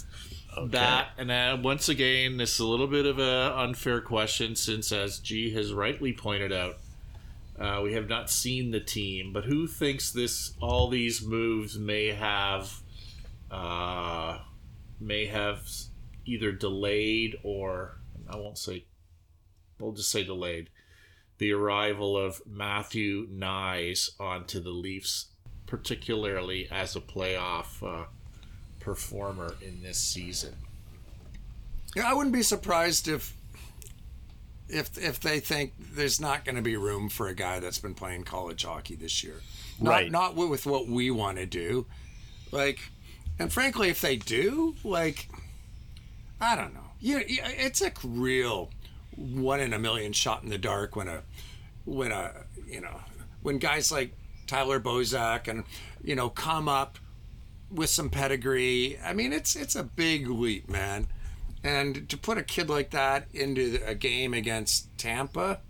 [0.58, 0.68] okay.
[0.72, 1.10] that?
[1.18, 5.20] And uh, once again, this is a little bit of an unfair question since, as
[5.20, 6.78] G has rightly pointed out,
[7.60, 9.34] uh, we have not seen the team.
[9.34, 10.54] But who thinks this?
[10.62, 12.82] All these moves may have,
[13.52, 14.40] uh,
[15.00, 15.68] may have
[16.26, 18.86] either delayed or I won't say,
[19.80, 20.70] we'll just say delayed,
[21.38, 25.28] the arrival of Matthew Knies onto the Leafs,
[25.68, 28.06] particularly as a playoff uh,
[28.80, 30.56] performer in this season.
[31.96, 33.36] Yeah, I wouldn't be surprised if
[34.68, 37.94] if if they think there's not going to be room for a guy that's been
[37.94, 39.42] playing college hockey this year.
[39.80, 40.12] Not, right.
[40.12, 41.86] Not with what we want to do.
[42.52, 42.80] Like,
[43.38, 45.28] and frankly, if they do, like,
[46.40, 48.72] I don't know yeah, it's a real
[49.16, 51.22] one in a million shot in the dark when a
[51.86, 52.32] when a
[52.68, 53.00] you know
[53.44, 54.12] when guys like
[54.48, 55.64] Tyler Bozak and
[56.04, 56.98] you know come up
[57.72, 58.98] with some pedigree.
[59.04, 61.08] I mean, it's it's a big leap, man.
[61.66, 65.62] And to put a kid like that into a game against Tampa,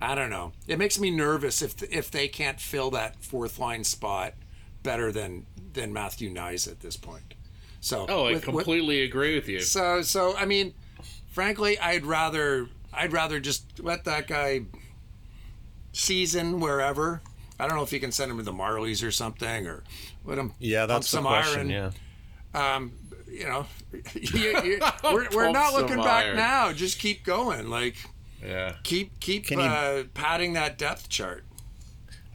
[0.00, 0.52] I don't know.
[0.66, 4.32] It makes me nervous if if they can't fill that fourth line spot
[4.82, 7.34] better than than Matthew Knies at this point.
[7.80, 9.60] So oh, I with, completely with, agree with you.
[9.60, 10.72] So so I mean,
[11.32, 14.62] frankly, I'd rather I'd rather just let that guy
[15.92, 17.20] season wherever.
[17.60, 19.84] I don't know if you can send him to the Marlies or something, or
[20.24, 20.54] let him.
[20.58, 21.92] Yeah, that's some question, iron.
[22.54, 22.74] Yeah.
[22.74, 22.92] Um,
[23.28, 23.66] you know,
[24.14, 26.36] you, you, we're, we're not looking back iron.
[26.36, 26.72] now.
[26.72, 27.68] Just keep going.
[27.68, 27.96] Like,
[28.42, 31.44] yeah, keep keep uh, padding that depth chart.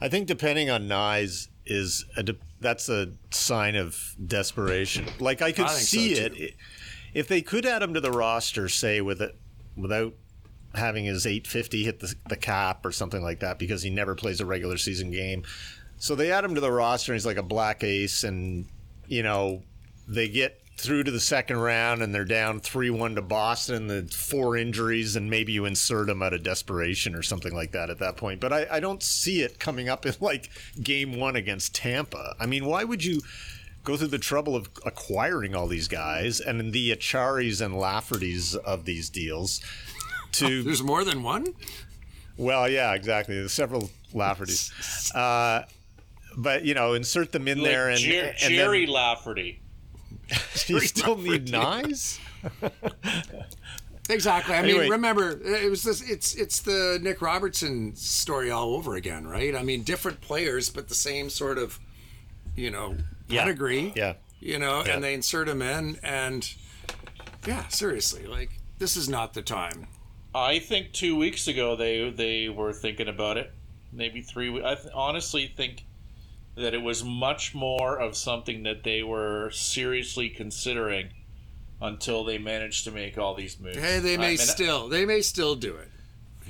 [0.00, 5.06] I think depending on Knies is a de- that's a sign of desperation.
[5.18, 6.54] Like I could I see so it
[7.14, 9.36] if they could add him to the roster, say with it
[9.76, 10.14] without
[10.74, 14.40] having his 850 hit the, the cap or something like that because he never plays
[14.40, 15.42] a regular season game.
[15.98, 18.66] So they add him to the roster and he's like a black ace and
[19.06, 19.62] you know
[20.06, 24.56] they get through to the second round and they're down 3-1 to Boston, the four
[24.56, 28.16] injuries, and maybe you insert them out of desperation or something like that at that
[28.16, 28.40] point.
[28.40, 30.50] But I, I don't see it coming up in like
[30.82, 32.34] game one against Tampa.
[32.40, 33.20] I mean, why would you
[33.84, 38.84] go through the trouble of acquiring all these guys and the Acciaris and Laffertys of
[38.84, 39.60] these deals
[40.32, 40.62] to...
[40.64, 41.46] There's more than one?
[42.36, 43.34] Well, yeah, exactly.
[43.36, 44.72] There's several Laffertys.
[45.14, 45.64] Uh,
[46.36, 47.98] but, you know, insert them in like there and...
[47.98, 49.60] Jer- and Jerry then, Lafferty
[50.66, 52.18] you still need knives.
[54.08, 54.54] exactly.
[54.54, 54.82] I anyway.
[54.82, 56.08] mean, remember, it was this.
[56.08, 59.54] It's it's the Nick Robertson story all over again, right?
[59.54, 61.78] I mean, different players, but the same sort of
[62.56, 62.96] you know,
[63.28, 63.44] Yeah.
[63.44, 63.92] pedigree.
[63.94, 64.14] Yeah.
[64.40, 64.94] You know, Yeah.
[64.94, 66.48] and they insert him in, and
[67.46, 69.86] yeah, seriously, like this is not the time.
[70.34, 73.52] I think two weeks ago they they were thinking about it.
[73.92, 74.48] Maybe three.
[74.50, 75.84] we- I th- honestly think
[76.56, 81.10] that it was much more of something that they were seriously considering
[81.80, 83.78] until they managed to make all these moves.
[83.78, 85.88] Hey, they uh, I may mean, still, they may still do it.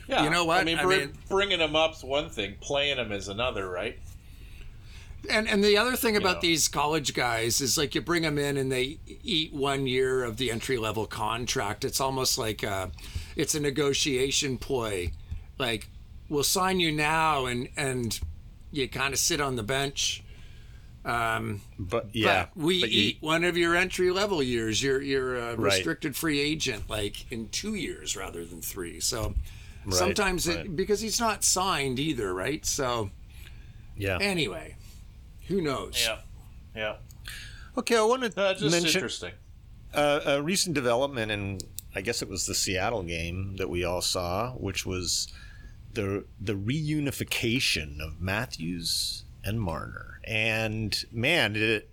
[0.09, 0.61] yeah, you know what?
[0.61, 3.99] I mean, I br- mean- bringing them up's one thing, playing them is another, right?
[5.29, 6.41] And and the other thing about know.
[6.49, 10.39] these college guys is like you bring them in and they eat one year of
[10.39, 11.85] the entry level contract.
[11.85, 12.91] It's almost like a,
[13.37, 15.13] it's a negotiation ploy.
[15.59, 15.91] Like
[16.31, 18.19] we'll sign you now and and
[18.73, 20.23] you kind of sit on the bench.
[21.05, 24.83] Um, But yeah, but we but you- eat one of your entry level years.
[24.83, 25.73] You're you're a Right.
[25.77, 29.01] restricted free agent like in two years rather than three.
[29.01, 29.35] So
[29.87, 30.77] Right, sometimes it right.
[30.77, 32.67] because he's not signed either, right?
[32.67, 33.11] So
[33.97, 34.19] yeah.
[34.21, 34.77] anyway,
[35.49, 36.03] who knows?
[36.07, 36.19] Yeah,
[36.77, 36.97] yeah.
[37.79, 39.33] Okay, I want to Uh, just mention interesting.
[39.95, 44.03] uh, a recent development, and I guess it was the Seattle game that we all
[44.03, 45.29] saw, which was
[45.95, 50.21] the the reunification of Matthews and Marner.
[50.25, 51.91] And man, did it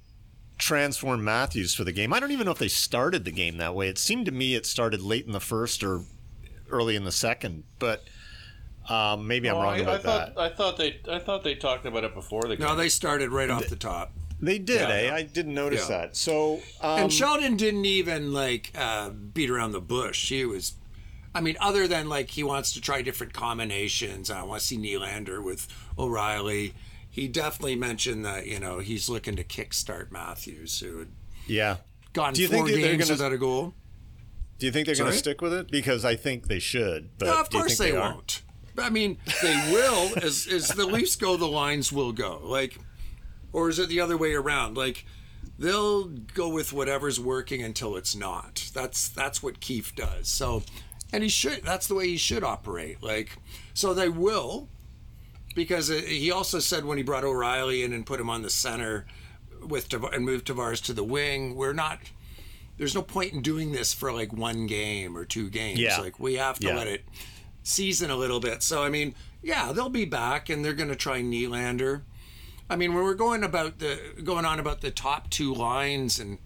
[0.58, 2.12] transform Matthews for the game.
[2.14, 3.88] I don't even know if they started the game that way.
[3.90, 6.02] It seemed to me it started late in the first or
[6.70, 8.04] early in the second, but
[8.90, 10.42] um, maybe I'm Oh, wrong I, about I thought that.
[10.42, 12.68] I thought they I thought they talked about it before the game.
[12.68, 14.12] No, they started right off the top.
[14.40, 14.90] They did, Yeah.
[15.12, 15.14] eh?
[15.16, 15.98] I didn't notice Yeah.
[15.98, 16.16] that.
[16.16, 20.30] So, um, And Sheldon didn't even like uh, beat around the bush.
[20.30, 20.74] He was,
[21.38, 24.32] I mean, other than like he wants to try different combinations.
[24.32, 26.73] I want to see Nylander with O'Reilly.
[27.10, 31.08] He definitely mentioned that you know he's looking to kickstart Matthews, who had
[31.45, 31.78] yeah.
[32.13, 33.76] gone Do you four think games gonna- without a goal.
[34.58, 35.69] Do you think they're going to stick with it?
[35.69, 37.12] Because I think they should.
[37.19, 38.41] But No, of course think they, won't.
[38.76, 40.17] I mean, they will.
[40.17, 42.41] as as the Leafs go, the lines will go.
[42.43, 42.80] Like,
[43.54, 44.76] or is it the other way around?
[44.76, 45.06] Like,
[45.60, 48.71] they'll go with whatever's working until it's not.
[48.73, 50.28] That's that's what Keefe does.
[50.28, 50.63] So,
[51.13, 51.63] and he should.
[51.63, 53.02] That's the way he should operate.
[53.02, 53.38] Like,
[53.74, 54.67] so they will,
[55.56, 58.50] because uh, he also said when he brought O'Reilly in and put him on the
[58.50, 59.06] center
[59.65, 62.00] with Tav- and moved Tavares to the wing, we're not.
[62.78, 65.80] There's no point in doing this for like one game or two games.
[65.80, 65.98] Yeah.
[66.00, 66.76] Like we have to Yeah.
[66.76, 67.06] let it
[67.63, 68.62] season a little bit.
[68.62, 72.02] So I mean, yeah, they'll be back and they're going to try Nylander.
[72.70, 76.38] I mean, when we're going about the going on about the top two lines and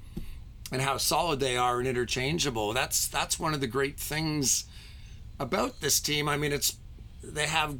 [0.71, 4.65] and how solid they are and interchangeable, that's that's one of the great things
[5.39, 6.29] about this team.
[6.29, 6.77] I mean, it's
[7.23, 7.77] they have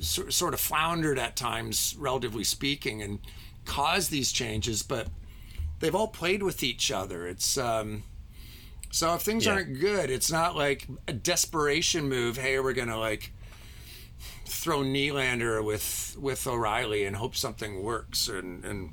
[0.00, 3.18] sort of floundered at times, relatively speaking, and
[3.64, 5.08] caused these changes, but
[5.78, 7.26] they've all played with each other.
[7.26, 8.02] It's um,
[8.90, 9.52] so if things Yeah.
[9.52, 12.36] aren't good, it's not like a desperation move.
[12.36, 13.32] Hey, we're gonna like
[14.46, 18.90] throw Nylander with with O'Reilly and hope something works and and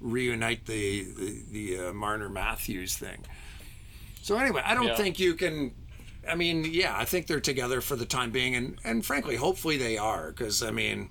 [0.00, 3.24] reunite the the, the uh, Marner Matthews thing.
[4.22, 4.96] So anyway, I don't Yeah.
[4.96, 5.72] think you can.
[6.28, 9.76] I mean, yeah, I think they're together for the time being, and and frankly, hopefully
[9.76, 11.10] they are, because I mean,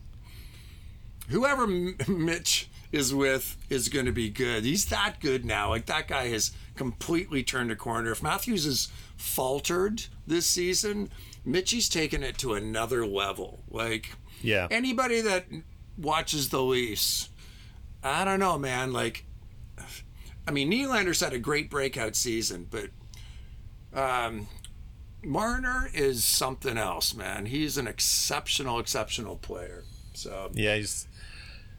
[1.29, 4.63] whoever M- Mitch is with is going to be good.
[4.63, 5.69] He's that good now.
[5.69, 8.11] Like that guy has completely turned a corner.
[8.11, 11.09] If Matthews has faltered this season,
[11.45, 13.63] Mitchie's taken it to another level.
[13.69, 14.67] Like Yeah.
[14.69, 15.45] anybody that
[15.97, 17.29] watches the Leafs,
[18.05, 18.93] I don't know, man.
[18.93, 19.25] Like,
[20.47, 22.89] I mean, Nylander's had a great breakout season, but
[23.99, 24.47] um,
[25.23, 27.47] Marner is something else, man.
[27.47, 29.83] He's an exceptional, exceptional player.
[30.13, 31.07] So Yeah, he's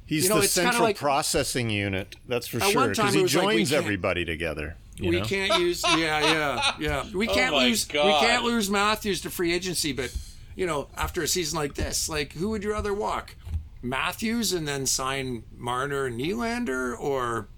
[0.04, 2.16] he's You know, the central like- processing unit.
[2.26, 4.76] That's for sure because he was like, joins everybody together.
[4.98, 5.26] You we know?
[5.26, 7.04] can't use, yeah, yeah, yeah.
[7.14, 9.92] We can't my lose, we can't lose Matthews to free agency.
[9.92, 10.14] But
[10.56, 13.36] you know, after a season like this, like who would you rather walk?
[13.82, 17.48] Matthews and then sign Marner and Nylander, or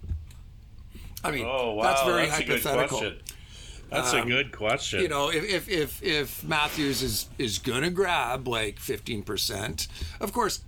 [1.23, 2.97] I mean, Oh wow, that's very a good hypothetical.
[2.99, 3.19] question.
[3.89, 5.01] That's a um, good question.
[5.01, 9.87] you know, if if if, if Matthews is is gonna grab like fifteen percent,
[10.19, 10.61] of course,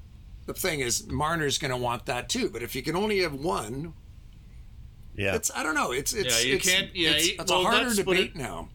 [0.48, 2.50] the thing is Marner's gonna want that too.
[2.50, 3.93] But if you can only have one,
[5.16, 5.36] Yeah.
[5.36, 5.91] it's I don't know.
[5.91, 8.70] It's it's Yeah, you it's, can't- yeah, it's, it's well, a harder debate it- now.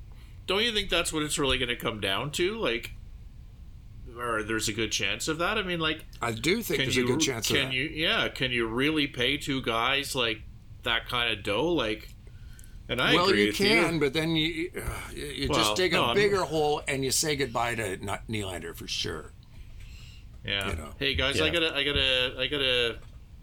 [0.47, 2.57] Don't you think that's what it's really going to come down to?
[2.57, 2.93] Like,
[4.19, 5.59] or there's a good chance of that.
[5.59, 7.75] I mean, like, I do think there's you a good chance of can that.
[7.75, 10.39] you yeah can you really pay two guys like
[10.83, 12.09] that kind of dough like?
[12.89, 14.01] And I well, agree you with can, you.
[14.01, 14.81] but then you uh,
[15.13, 17.97] you you Well, just dig no, a I'm- bigger hole and you say goodbye to
[18.05, 19.33] not Nylander for sure.
[20.45, 20.71] Yeah.
[20.71, 20.91] you know.
[20.99, 22.99] Hey guys, I gotta, I gotta, I gotta,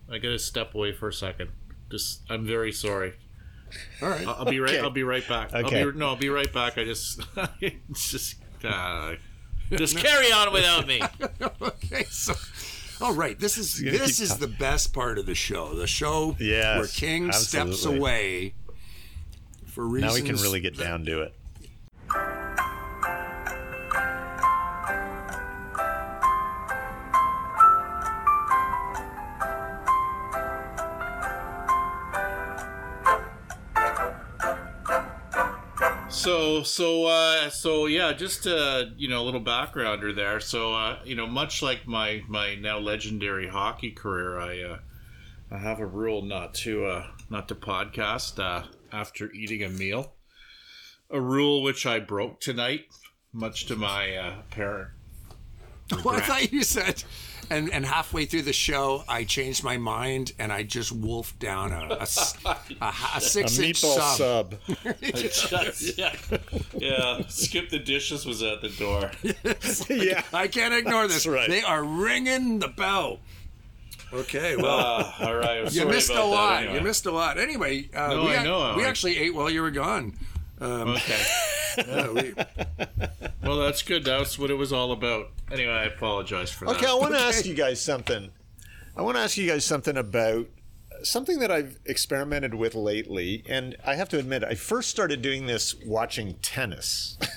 [0.10, 1.50] I gotta step away for a second.
[1.92, 3.14] Just, I'm very sorry.
[4.02, 4.26] All right.
[4.26, 4.76] I'll, I'll be right.
[4.76, 4.80] Okay.
[4.82, 5.54] I'll be right back.
[5.54, 5.82] Okay.
[5.82, 6.78] I'll be, no, I'll be right back.
[6.78, 7.20] I just,
[7.60, 9.16] it's just, uh,
[9.78, 11.02] just carry on without me.
[11.62, 12.34] okay, so
[13.02, 15.74] Oh right, this is this is talk- the best part of the show.
[15.74, 18.54] The show Yes, where King steps away
[19.66, 20.14] for reasons.
[20.14, 21.34] Now we can really get down to it.
[36.24, 40.40] So so uh, so yeah, just uh, you know a little backgrounder there.
[40.40, 44.78] So uh, you know, much like my my now legendary hockey career, I uh,
[45.52, 50.14] I have a rule not to uh, not to podcast uh, after eating a meal.
[51.10, 52.86] A rule which I broke tonight,
[53.34, 54.92] much to my uh, apparent
[56.06, 57.04] Well, I thought you said,
[57.50, 61.72] and and halfway through the show, I changed my mind and I just wolfed down
[61.72, 62.56] a, a s- a
[62.92, 64.56] ha- a A six inch meatball sub.
[64.56, 64.96] sub.
[65.02, 66.16] Just- yeah,
[66.78, 67.22] yeah.
[67.28, 69.12] Skip the dishes was at the door.
[69.90, 70.24] yeah.
[70.34, 71.24] I can't ignore this.
[71.26, 71.50] That's right.
[71.50, 73.20] They are ringing the bell.
[74.12, 74.80] Okay, well.
[74.80, 76.60] Uh, all right, I'm You missed a lot.
[76.64, 76.76] anyway.
[76.78, 77.40] You missed a lot.
[77.40, 78.76] Anyway, uh, No, we, I know.
[78.78, 80.14] we actually ate while you were gone.
[80.62, 81.22] Okay.
[81.78, 82.34] Yeah, we-
[83.44, 84.04] Well, that's good.
[84.06, 85.30] That's what it was all about.
[85.52, 86.76] Anyway, I apologize for that.
[86.78, 87.28] Okay, I want to Okay.
[87.28, 88.32] ask you guys something.
[88.96, 90.48] I want to ask you guys something about
[90.92, 95.22] uh, something that I've experimented with lately, and I have to admit, I first started
[95.22, 97.18] doing this watching tennis.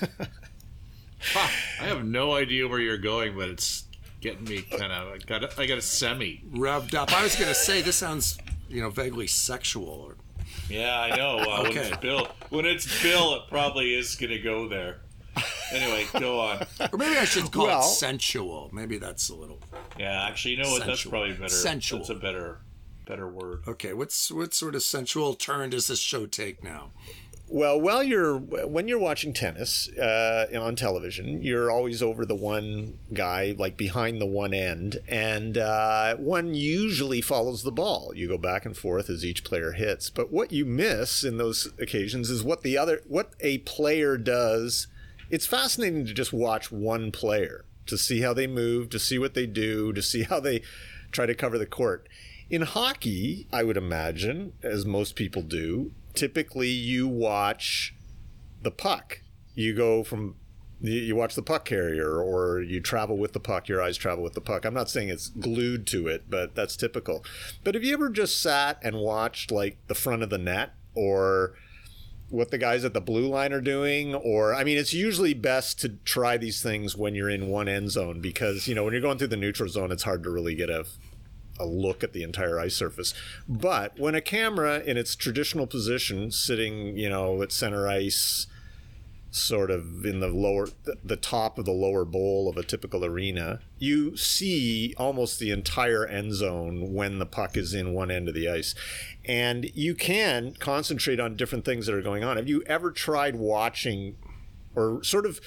[1.33, 3.85] Ha, I have no idea where you're going, but it's
[4.21, 5.07] getting me kind of.
[5.13, 5.43] I got.
[5.43, 6.43] A, I got a semi.
[6.51, 7.11] revved up.
[7.11, 8.37] I was going to say this sounds,
[8.69, 10.13] you know, vaguely sexual.
[10.69, 11.37] Yeah, I know.
[11.39, 15.01] Uh, When it's Bill, when it's Bill, it probably is gonna go there.
[15.71, 16.65] Anyway, go on.
[16.91, 18.69] Or maybe I should call Well- it sensual.
[18.73, 19.59] Maybe that's a little.
[19.99, 20.85] Yeah, actually, you know what?
[20.85, 21.49] That's probably better.
[21.49, 21.99] Sensual.
[21.99, 22.59] That's a better,
[23.05, 23.63] better word.
[23.67, 26.91] Okay, what's what sort of sensual turn does this show take now?
[27.49, 32.99] Well, while you're when you're watching tennis uh, on television, you're always over the one
[33.13, 38.11] guy, like behind the one end, and uh, one usually follows the ball.
[38.13, 40.09] You go back and forth as each player hits.
[40.09, 44.87] But what you miss in those occasions is what the other, what a player does.
[45.29, 49.35] It's fascinating to just watch one player to see how they move, to see what
[49.35, 50.61] they do, to see how they
[51.11, 52.09] try to cover the court.
[52.49, 57.95] In hockey, I would imagine, as most people do, typically you watch
[58.61, 59.21] the puck.
[59.55, 60.35] You go from
[60.81, 64.33] you, watch the puck carrier or you travel with the puck, your eyes travel with
[64.33, 64.65] the puck.
[64.65, 67.23] I'm not saying it's glued to it, but that's typical.
[67.63, 71.53] But have you ever just sat and watched like the front of the net or
[72.29, 75.79] what the guys at the blue line are doing or i mean it's usually best
[75.79, 79.01] to try these things when you're in one end zone because you know when you're
[79.01, 80.85] going through the neutral zone it's hard to really get a
[81.59, 83.13] a look at the entire ice surface.
[83.47, 88.47] But when a camera in its traditional position sitting you know at center ice
[89.29, 90.67] sort of in the lower
[91.03, 96.05] the, top of the lower bowl of a typical arena you see almost the entire
[96.05, 98.73] end zone when the puck is in one end of the ice.
[99.25, 102.37] And you can concentrate on different things that are going on.
[102.37, 104.15] Have you ever tried watching
[104.75, 105.41] or sort of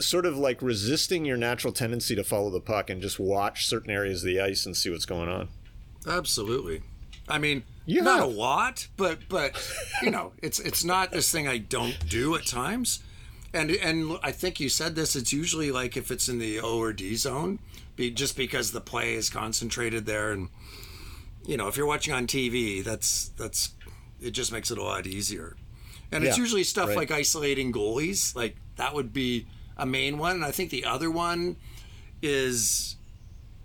[0.00, 3.90] sort of like resisting your natural tendency to follow the puck and just watch certain
[3.90, 5.48] areas of the ice and see what's going on
[6.06, 6.82] Absolutely.
[7.28, 9.56] I mean, You not a lot, but but
[10.02, 13.02] you know, it's it's not this thing I don't do at times.
[13.52, 15.16] And and I think you said this.
[15.16, 17.60] It's usually like if it's in the O or D zone,
[17.96, 20.48] be just because the play is concentrated there, and
[21.46, 23.70] you know, if you're watching on TV, that's that's
[24.20, 25.56] it just makes it a lot easier.
[26.12, 26.96] And it's usually stuff right.
[26.96, 30.36] like isolating goalies, like that would be a main one.
[30.36, 31.56] And I think the other one
[32.22, 32.96] is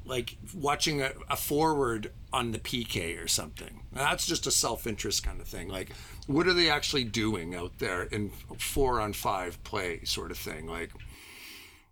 [0.05, 3.81] like watching a, a forward on the PK or something.
[3.93, 5.67] That's just a self interest kind of thing.
[5.69, 5.91] Like,
[6.27, 10.67] what are they actually doing out there in four on five play sort of thing?
[10.67, 10.91] Like,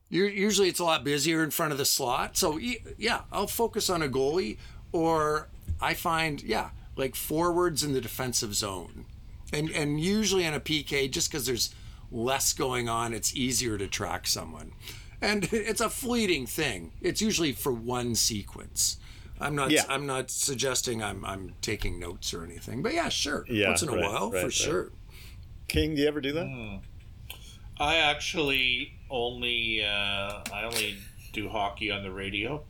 [0.10, 2.38] usually it's a lot busier in front of the slot.
[2.38, 4.58] So yeah, I'll focus on a goalie,
[4.92, 5.48] or
[5.82, 9.06] I find yeah like forwards in the defensive zone,
[9.54, 11.74] and and usually in a PK just because there's
[12.12, 14.72] less going on, it's easier to track someone,
[15.22, 16.94] and it's a fleeting thing.
[17.02, 18.98] It's usually for one sequence.
[19.40, 19.70] I'm not.
[19.70, 19.84] Yeah.
[19.88, 21.24] I'm not suggesting I'm.
[21.24, 22.82] I'm taking notes or anything.
[22.82, 23.46] But yeah, sure.
[23.48, 24.54] Yeah, Once in a right, while, right, for right.
[24.54, 24.92] sure.
[25.68, 26.82] king do you ever do that
[27.80, 30.98] I actually only uh, I only
[31.34, 32.64] do hockey on the radio,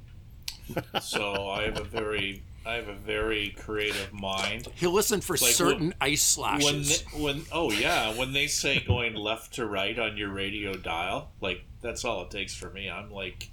[1.02, 4.68] so I have a very I have a very creative mind.
[4.76, 7.04] He'll listen for Like, certain ice When slashes.
[7.04, 11.32] they, when oh yeah, when they say going left to right on your radio dial,
[11.42, 12.90] like that's all it takes for me.
[12.90, 13.50] I'm like,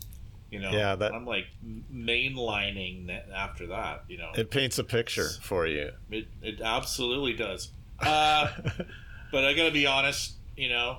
[0.51, 1.47] you know, Yeah, that- I'm like
[1.93, 4.05] mainlining that after that.
[4.09, 7.71] You know, it paints a picture for you It it absolutely does.
[8.01, 8.49] Uh,
[9.33, 10.99] but I gotta be honest, you know,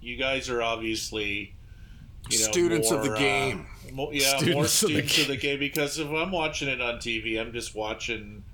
[0.00, 1.55] you guys are obviously
[2.30, 3.66] you know, Students of the more, uh, game.
[3.92, 5.58] mo- yeah, Students more of the students of the game.
[5.58, 8.44] Because if I'm watching it on TV, I'm just watching.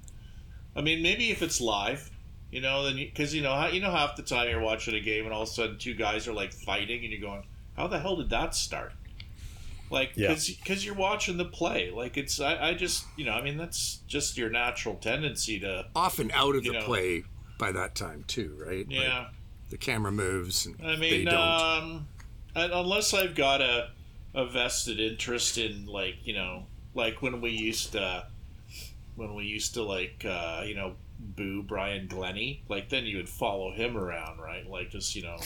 [0.77, 2.11] I mean, maybe if it's live,
[2.51, 5.01] you know, then because you, know how you know half the time you're watching a
[5.01, 7.43] game and all of a sudden two guys are like fighting and you're going,
[7.77, 8.93] how the hell did that start?
[9.91, 10.35] Like, Yeah.
[10.35, 11.91] because you're watching the play.
[11.91, 15.87] Like it's I, I just you know I mean that's just your natural tendency to
[15.95, 16.83] Often out of the know.
[16.83, 17.25] play
[17.59, 18.89] by that time too, right?
[18.89, 19.27] Like, yeah.
[19.69, 21.35] the camera moves and I they mean, don't.
[21.37, 22.09] um,
[22.55, 23.91] unless I've got a,
[24.35, 28.27] a vested interest in like you know, like when we used to,
[29.17, 33.29] when we used to like uh, you know, boo Brian Glennie, like then you would
[33.29, 34.69] follow him around, right?
[34.69, 35.39] Like just you know,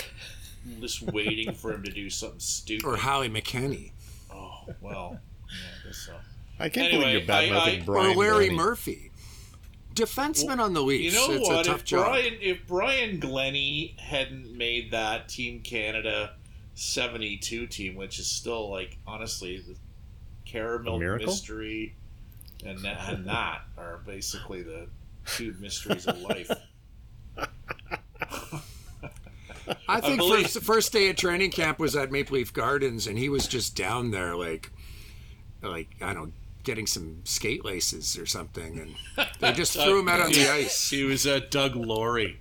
[0.81, 2.85] just waiting for him to do something stupid.
[2.87, 3.93] or Howie McKenny.
[4.33, 5.55] oh well, yeah,
[5.85, 6.15] I guess so.
[6.59, 8.13] I can't Anyway, believe you're bad mouthing I- Brian.
[8.17, 8.55] or Larry Glennie.
[8.57, 9.11] Murphy.
[9.95, 11.03] Defenseman on the league.
[11.05, 11.67] You know it's what?
[11.67, 12.07] a tough If job.
[12.07, 16.35] Brian, if Brian Glennie hadn't made that Team Canada
[16.77, 19.77] '72 team, which is still like honestly the
[20.49, 21.97] Caramilk mystery
[22.65, 24.87] and that, and that are basically the
[25.27, 26.51] two mysteries of life.
[29.89, 33.19] I think believe- first first day at training camp was at Maple Leaf Gardens, and
[33.19, 34.71] he was just down there like,
[35.63, 40.09] like I don't know, getting some skate laces or something, and they just threw him
[40.09, 40.91] out on the ice.
[40.91, 42.39] He was at Doug Laurie,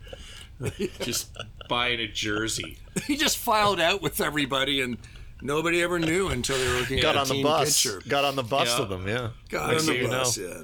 [1.00, 1.36] just
[1.68, 2.78] buying a jersey.
[3.08, 4.98] He just filed out with everybody, and
[5.42, 7.84] nobody ever knew until they were looking Got at on a the team bus.
[7.84, 8.02] picture.
[8.10, 8.80] Got on the bus Yeah.
[8.80, 9.08] with them.
[9.08, 9.30] Yeah.
[9.50, 10.18] Got Next on the thing you know.
[10.20, 10.64] bus, yeah.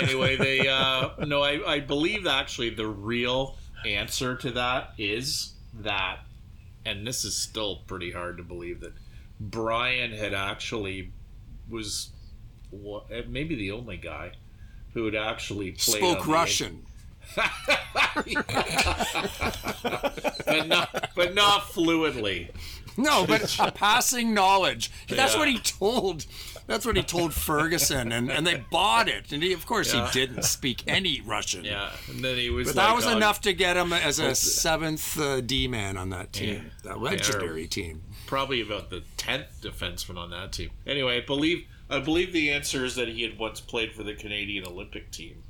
[0.00, 3.56] anyway, they uh, no, I, I believe actually the real
[3.86, 6.20] answer to that is that,
[6.84, 8.92] and this is still pretty hard to believe that
[9.38, 11.12] Brian had actually
[11.68, 12.10] was
[12.70, 14.32] wa- maybe the only guy
[14.94, 16.86] who had actually played Spoke on the- Russian.
[20.46, 22.50] But not but not fluently.
[22.96, 24.90] No, but a passing knowledge.
[25.08, 25.38] That's Yeah.
[25.38, 26.26] what he told.
[26.66, 29.32] That's what he told Ferguson, and, and they bought it.
[29.32, 30.06] And he, of course, Yeah.
[30.10, 31.64] he didn't speak any Russian.
[31.64, 32.68] Yeah, and then he was.
[32.68, 35.96] But like, that was oh, enough to get him as a seventh uh, D man
[35.96, 38.02] on that team, that legendary team.
[38.26, 40.70] probably about the tenth defenseman on that team.
[40.86, 44.14] Anyway, I believe I believe the answer is that he had once played for the
[44.14, 45.42] Canadian Olympic team,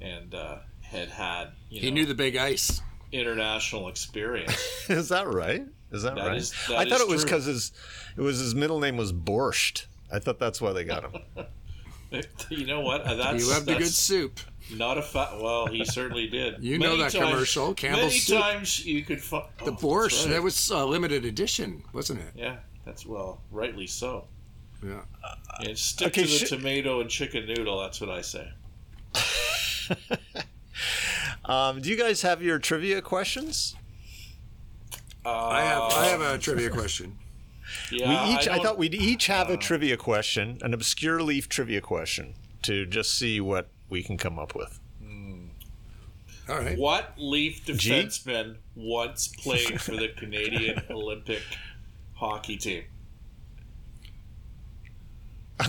[0.00, 0.58] and uh,
[0.92, 2.80] had had you know He knew the big ice.
[3.10, 4.56] international experience.
[4.88, 5.64] Is that right?
[5.90, 6.36] Is that, That right?
[6.36, 7.72] is- that I thought is it was because his
[8.16, 9.86] it was his middle name was Borscht.
[10.12, 11.20] I thought that's why they got him.
[12.50, 13.02] you know what?
[13.02, 14.38] Uh, That's, You loved the good soup.
[14.74, 15.66] not a fa- well.
[15.66, 16.62] He certainly did.
[16.62, 18.38] You know that commercial, Campbell's Many soup.
[18.40, 20.28] times you could find The borscht.
[20.28, 22.32] That was a limited edition, wasn't it?
[22.36, 22.56] yeah.
[22.84, 24.26] That's well, rightly so.
[24.84, 25.00] Yeah.
[25.60, 27.80] And stick Okay, to the sh- tomato and chicken noodle.
[27.80, 28.48] That's what I say.
[31.44, 33.74] Um, do you guys have your trivia questions?
[35.24, 37.18] Uh, I have I have a trivia question.
[37.90, 39.56] Yeah, we each I, don't- thought we'd each have a uh.
[39.56, 44.54] trivia question, an obscure leaf trivia question, to just see what we can come up
[44.54, 44.78] with.
[45.02, 45.44] Hmm.
[46.48, 46.76] All right.
[46.78, 51.42] What Leaf defenseman once played for the Canadian Olympic
[52.14, 52.84] hockey team?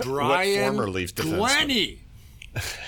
[0.03, 1.38] Brian former Leaf defenseman?
[1.38, 1.99] Glennie.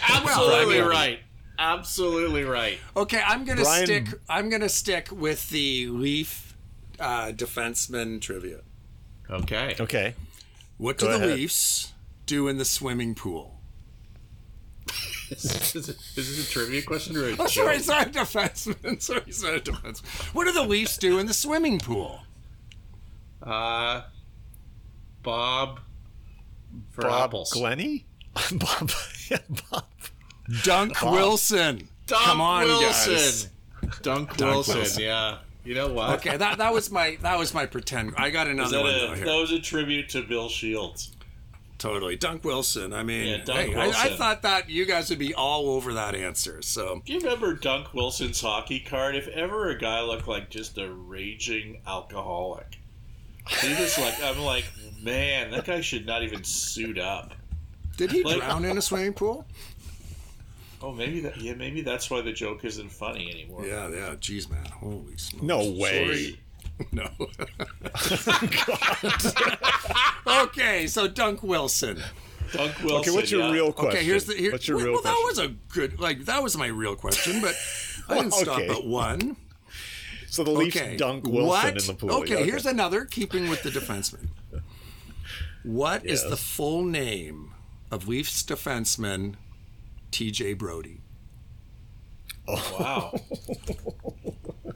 [0.10, 1.20] Absolutely I right.
[1.58, 2.78] Absolutely right.
[2.96, 4.08] Okay, I'm gonna Brian- stick.
[4.30, 6.56] I'm gonna stick with the Leaf
[7.00, 8.60] uh, defenseman trivia.
[9.30, 9.76] Okay.
[9.80, 10.16] Okay.
[10.78, 11.38] What Go do the ahead.
[11.40, 11.94] Leafs
[12.26, 13.60] do in the swimming pool?
[15.32, 17.50] is, this, is this a trivia question or a Oh, joke?
[17.50, 19.02] sorry, sorry, defenseman.
[19.02, 20.06] Sorry, sorry, defenseman.
[20.36, 22.20] What do the Leafs do in the swimming pool?
[23.42, 24.02] Uh,
[25.24, 25.80] Bob
[26.92, 27.52] for Bob apples.
[27.54, 28.06] Glennie?
[28.52, 28.92] Bob,
[29.32, 29.38] yeah,
[29.72, 29.86] Bob.
[30.64, 31.88] Dunk Wilson.
[32.08, 33.50] Dunk Come on, Wilson.
[34.02, 34.76] Dunk, Wilson.
[34.78, 35.04] Wilson.
[35.04, 35.38] Yeah.
[35.64, 36.20] You know what?
[36.20, 38.14] Okay, that that was my that was my pretend.
[38.18, 39.26] I got another that, one a, though here.
[39.26, 41.12] that was a tribute to Bill Shields.
[41.80, 42.94] Totally, Dunk Wilson.
[42.94, 45.94] I mean, Yeah, Dunk hey, I, I thought that you guys would be all over
[45.94, 46.62] that answer.
[46.62, 49.16] So Do you remember Dunk Wilson's hockey card?
[49.16, 52.78] If ever a guy looked like just a raging alcoholic,
[53.62, 54.66] he was like, I'm like,
[55.02, 57.34] man, that guy should not even suit up.
[57.98, 59.46] did he Like- drown in a swimming pool?
[60.86, 61.36] Oh, maybe that.
[61.38, 63.66] Yeah, maybe that's why the joke isn't funny anymore.
[63.66, 64.14] Yeah, yeah.
[64.20, 64.64] Jeez, man.
[64.68, 65.44] Holy smokes.
[65.44, 66.06] No way.
[66.06, 66.40] Sorry.
[66.92, 67.10] No.
[70.44, 72.02] okay, so Dunk Wilson.
[72.52, 72.98] Dunk Wilson.
[72.98, 73.52] Okay, what's your yeah.
[73.54, 73.96] real question?
[73.98, 75.26] Okay, here's the here, what's your well, real well, that question?
[75.26, 77.56] was a good like that was my real question, but
[78.10, 78.70] I didn't Well, stop okay.
[78.78, 79.38] at one.
[80.28, 80.98] so the Leafs Okay.
[80.98, 81.82] dunk Wilson what?
[81.82, 82.12] in the pool.
[82.12, 84.28] Okay, here's another keeping with the defenseman.
[85.64, 86.30] What is Yes.
[86.30, 87.54] the full name
[87.90, 89.36] of Leafs defenseman
[90.16, 91.02] TJ Brodie?
[92.48, 92.78] Oh.
[92.80, 93.20] Wow.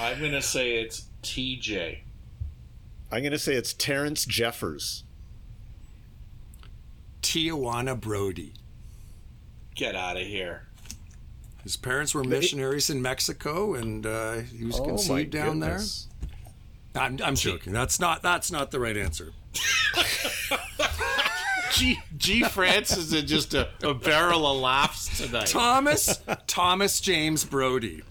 [0.00, 2.00] I'm gonna say it's TJ.
[3.10, 5.04] I'm going to say it's Terrence Jeffers.
[7.22, 8.54] Tijuana Brodie.
[9.76, 10.66] Get out of here.
[11.62, 16.08] His parents were missionaries in Mexico, and uh, he was Oh, conceived down goodness.
[16.92, 17.02] there.
[17.04, 17.72] I'm, I'm joking.
[17.72, 19.32] That's not that's not the right answer.
[21.74, 21.98] G.
[22.16, 22.42] G.
[22.44, 25.46] Francis is just a, a barrel of laughs tonight.
[25.46, 28.02] Thomas Thomas James Brodie.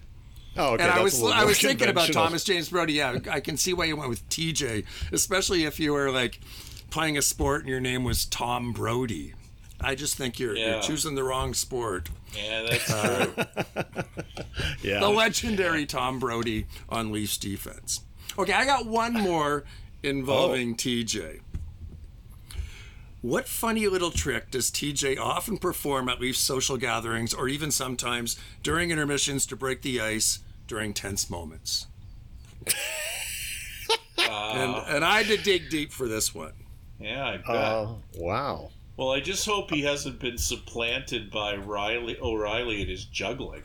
[0.55, 0.83] Oh, okay.
[0.83, 2.11] and I that's was a little I more was thinking about.
[2.13, 2.93] Thomas James Brodie.
[2.93, 6.39] Yeah, I can see why you went with TJ, especially if you were like
[6.91, 9.33] playing a sport and your name was Tom Brodie.
[9.81, 10.73] I just think you're, Yeah.
[10.75, 12.09] you're choosing the wrong sport.
[12.37, 13.25] Yeah, that's uh,
[13.73, 14.03] true.
[14.81, 14.99] Yeah.
[14.99, 18.01] The legendary Tom Brodie on Leafs defense.
[18.37, 19.63] Okay, I got one more
[20.03, 20.75] involving Oh.
[20.75, 21.39] TJ.
[23.23, 28.37] What funny little trick does TJ often perform at Leafs social gatherings or even sometimes
[28.61, 31.87] during intermissions to break the ice during tense moments?
[34.17, 36.51] and, and I had to dig deep for this one.
[36.99, 37.49] Yeah, I bet.
[37.49, 38.71] Uh, wow.
[38.97, 43.63] well, I just hope he hasn't been supplanted by Riley O'Reilly in his juggling.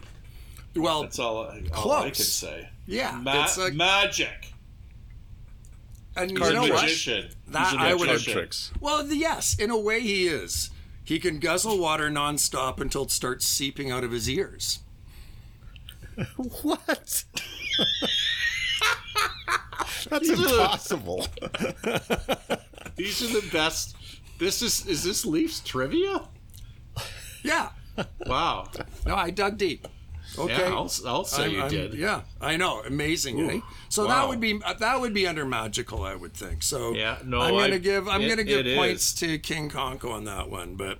[0.76, 2.68] Well, That's all, I- all I can say.
[2.86, 4.52] yeah, Ma- it's like, magic.
[6.22, 6.82] And you know a what?
[6.82, 7.28] magician.
[7.48, 8.32] That He's a I would- Card magician.
[8.34, 8.70] tricks.
[8.80, 10.70] Well, the- yes, in a way he is.
[11.04, 14.80] He can guzzle water nonstop until it starts seeping out of his ears.
[16.62, 17.24] What?
[20.10, 21.26] That's impossible.
[22.96, 23.96] These are the best.
[24.38, 26.22] This is is this Leafs trivia?
[27.42, 27.70] Yeah.
[28.26, 28.68] Wow.
[29.06, 29.86] No, I dug deep.
[30.38, 30.56] Okay.
[30.58, 31.94] Yeah, I'll, I'll say I'm- you I'm- did.
[31.94, 32.80] Yeah, I know.
[32.86, 33.60] Amazing, eh?
[33.88, 34.08] So wow.
[34.20, 36.62] that would be uh, that would be under magical, I would think.
[36.62, 39.14] So Yeah, no, I'm gonna I- give I'm it- gonna give points is.
[39.20, 40.98] to King Conko on that one, but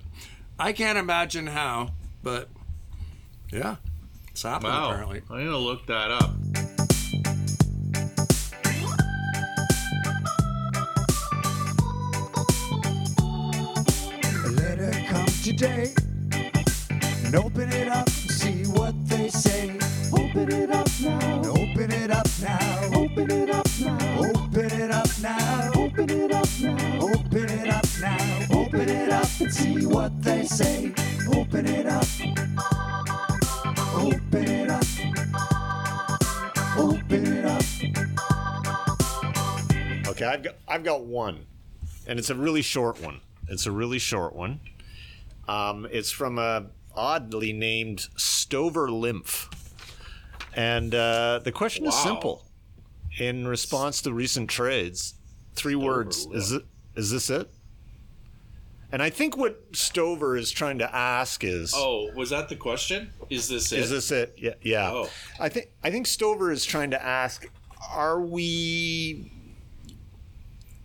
[0.59, 1.91] I can't imagine how.
[2.21, 2.49] But
[3.51, 3.77] yeah,
[4.31, 4.91] it's happening Wow.
[4.91, 5.21] apparently.
[5.29, 6.31] I'm gonna look that up.
[14.59, 15.93] Let her come today
[17.25, 18.07] and open it up
[29.49, 30.93] and see what they say.
[31.33, 32.05] Open it up.
[33.95, 34.83] Open it up.
[36.77, 37.63] Open it up.
[40.07, 41.45] Okay, I've got I've got one,
[42.07, 43.21] and it's a really short one.
[43.47, 44.59] It's a really short one.
[45.47, 49.49] Um, it's from a oddly named Stover Lymph,
[50.55, 52.45] and uh, the question is simple.
[53.17, 55.15] In response to recent trades,
[55.55, 56.27] three words.
[56.33, 56.63] Is it?
[56.95, 57.51] Is this it?
[58.91, 61.73] And I think what Stover is trying to ask is.
[61.75, 63.11] Oh, was that the question?
[63.29, 63.79] Is this it?
[63.79, 64.33] Is this it?
[64.37, 64.91] Yeah, yeah.
[64.91, 65.09] Oh.
[65.39, 67.47] I think I think Stover is trying to ask:
[67.93, 69.31] Are we?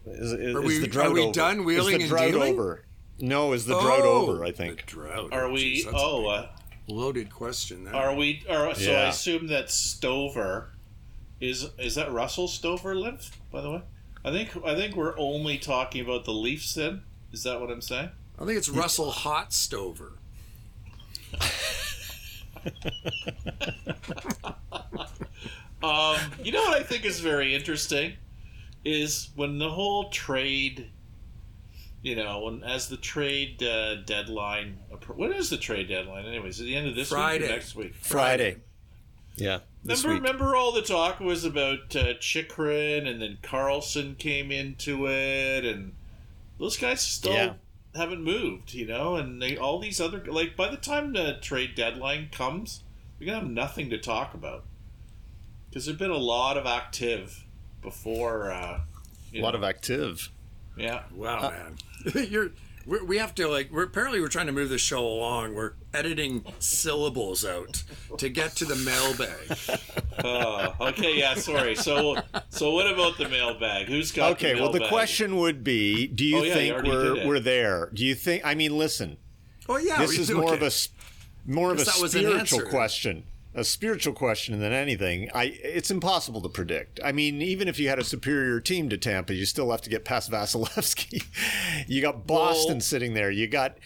[0.07, 1.33] Is, is, Are is we- the drought are we over?
[1.33, 2.53] done wheeling is the and drought dealing?
[2.53, 2.85] over?
[3.21, 4.45] No, is the drought Oh, over?
[4.45, 4.81] I think.
[4.81, 5.33] the drought.
[5.33, 5.83] Are we?
[5.83, 6.49] Jeez, a oh, uh,
[6.89, 7.85] loaded question.
[7.85, 7.95] There.
[7.95, 8.43] are we?
[8.51, 10.71] Are, so I assume that Stover
[11.41, 13.31] is is that Russell Stover lymph?
[13.51, 13.83] By the way,
[14.25, 16.75] I think I think we're only talking about the Leafs.
[16.75, 17.03] Then
[17.35, 18.09] is that what I'm saying?
[18.39, 20.13] I think it's Russell Hotstover.
[25.83, 28.15] Um, you know what I think is very interesting
[28.87, 30.91] is when the whole trade,
[32.01, 34.79] you know, when as the trade uh, deadline.
[34.91, 36.25] appro- When is the trade deadline?
[36.25, 37.45] Anyways, at the end of this week Friday.
[37.45, 37.95] or next week?
[37.97, 38.57] Friday.
[39.37, 39.59] Yeah.
[39.85, 40.33] This Remember, week.
[40.33, 45.93] remember all the talk was about uh, Chychrun, and then Karlsson came into it, and
[46.59, 47.53] those guys still Yeah.
[47.95, 49.17] haven't moved, you know.
[49.17, 52.83] And they all these other like by the time the trade deadline comes,
[53.19, 54.65] we're gonna have nothing to talk about
[55.69, 57.45] because there's been a lot of active
[57.83, 58.51] before.
[58.53, 58.81] Uh,
[59.35, 60.31] A lot of active.
[60.77, 61.03] yeah.
[61.13, 61.77] Wow, man,
[62.31, 62.51] you're.
[62.87, 63.71] We're, we have to like.
[63.73, 65.55] We're apparently we're trying to move the show along.
[65.55, 67.83] We're editing syllables out
[68.19, 69.81] to get to the mailbag.
[70.25, 71.19] Oh, okay.
[71.19, 71.35] Yeah.
[71.35, 71.75] Sorry.
[71.75, 72.17] So,
[72.51, 73.87] so what about the mailbag?
[73.87, 74.33] Who's got?
[74.33, 74.55] Okay.
[74.55, 77.91] The well, the question would be: Do you Oh, yeah, think already we're we're there?
[77.95, 78.45] Do you think?
[78.45, 79.17] I mean, listen.
[79.69, 80.65] Oh yeah, this is more of okay.
[80.65, 80.89] a s-
[81.47, 83.25] more of a Guess that was an spiritual question
[83.55, 86.99] a spiritual question than anything i it's impossible to predict.
[87.05, 89.91] I mean even if you had a superior team to tampa you still have to
[89.91, 91.25] get past Vasilevskiy.
[91.89, 93.31] You got boston Well- sitting there.
[93.31, 93.79] You got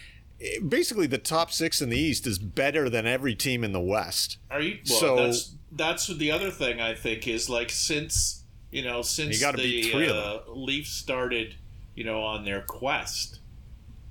[0.67, 4.37] basically the top six in the east is better than every team in the west.
[4.49, 4.79] Are you?
[4.89, 9.39] Well, So- that's that's the other thing I think is like since you know since
[9.39, 11.55] You the uh, Leafs started,
[11.93, 13.39] you know, on their quest,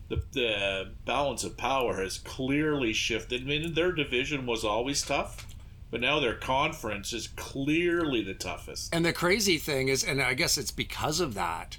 [0.08, 3.42] the the balance of power has clearly shifted.
[3.42, 5.47] I mean, their division was always tough,
[5.90, 8.94] But now their conference is clearly the toughest.
[8.94, 11.78] And the crazy thing is, and I guess it's because of that,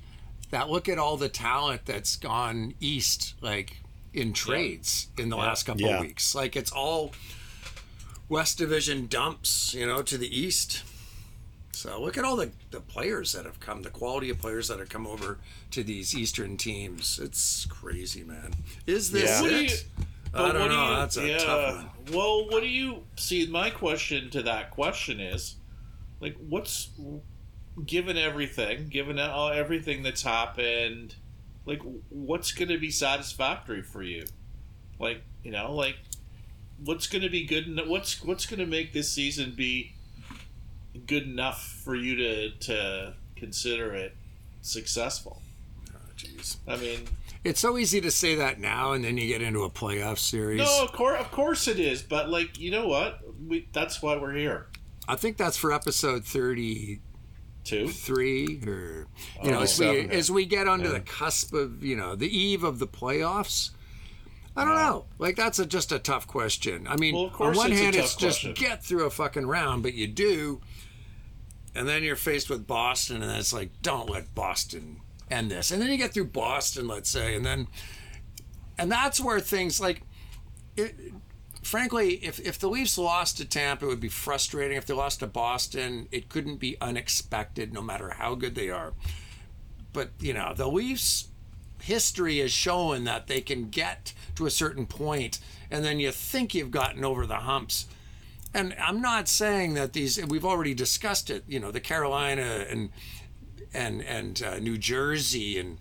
[0.49, 3.81] that look at all the talent that's gone east, like
[4.13, 5.95] in trades in the last couple Yeah.
[5.97, 6.33] of weeks.
[6.33, 7.13] Like it's all
[8.29, 10.83] West Division dumps, you know, to the east.
[11.71, 14.79] So look at all the, the players that have come, the quality of players that
[14.79, 15.37] have come over
[15.71, 17.19] to these eastern teams.
[17.21, 18.53] It's crazy, man.
[18.87, 19.41] Is this Yeah.
[19.43, 19.85] What do it?
[20.33, 20.89] You- I But don't what do know.
[20.89, 21.37] you- That's a yeah.
[21.37, 21.89] tough one.
[22.15, 23.45] Well, what do you see?
[23.47, 25.55] My question to that question is,
[26.19, 26.89] like, what's
[27.85, 31.15] given everything, given all everything that's happened,
[31.65, 34.25] like, what's going to be satisfactory for you?
[34.99, 35.97] Like, you know, like,
[36.83, 37.65] what's going to be good?
[37.67, 39.93] en- What's what's going to make this season be
[41.05, 44.15] good enough for you to to consider it
[44.61, 45.41] successful?
[45.93, 46.57] Oh, Jeez.
[46.67, 47.07] I mean,
[47.43, 50.59] It's so easy to say that now, and then you get into a playoff series.
[50.59, 52.01] no, of course, of course it is.
[52.01, 53.19] But like, you know what?
[53.47, 54.67] We that's why we're here.
[55.07, 56.99] I think that's for episode 33
[57.63, 57.85] Two.
[58.69, 59.07] or
[59.43, 60.07] you know Oh, as we yeah.
[60.11, 63.71] as we get onto the cusp of, you know, the eve of the playoffs.
[64.55, 65.05] I don't know.
[65.17, 66.87] Like that's a, just a tough question.
[66.87, 68.53] I mean, Well, on one it's hand it's just question.
[68.53, 70.59] get through a fucking round, but you do.
[71.73, 74.99] And then you're faced with Boston and it's like don't let Boston
[75.29, 75.71] end this.
[75.71, 77.67] And then you get through Boston, let's say, and then
[78.77, 80.03] and that's where things like
[80.77, 80.95] it,
[81.61, 84.77] frankly, if, if the Leafs lost to Tampa, it would be frustrating.
[84.77, 88.93] If they lost to Boston, it couldn't be unexpected, no matter how good they are.
[89.91, 91.27] But, you know, the Leafs
[91.81, 95.39] history has shown that they can get to a certain point
[95.71, 97.85] and then you think you've gotten over the humps.
[98.53, 102.89] And I'm not saying that these, we've already discussed it, you know, the Carolina and,
[103.73, 105.77] and, and uh, New Jersey and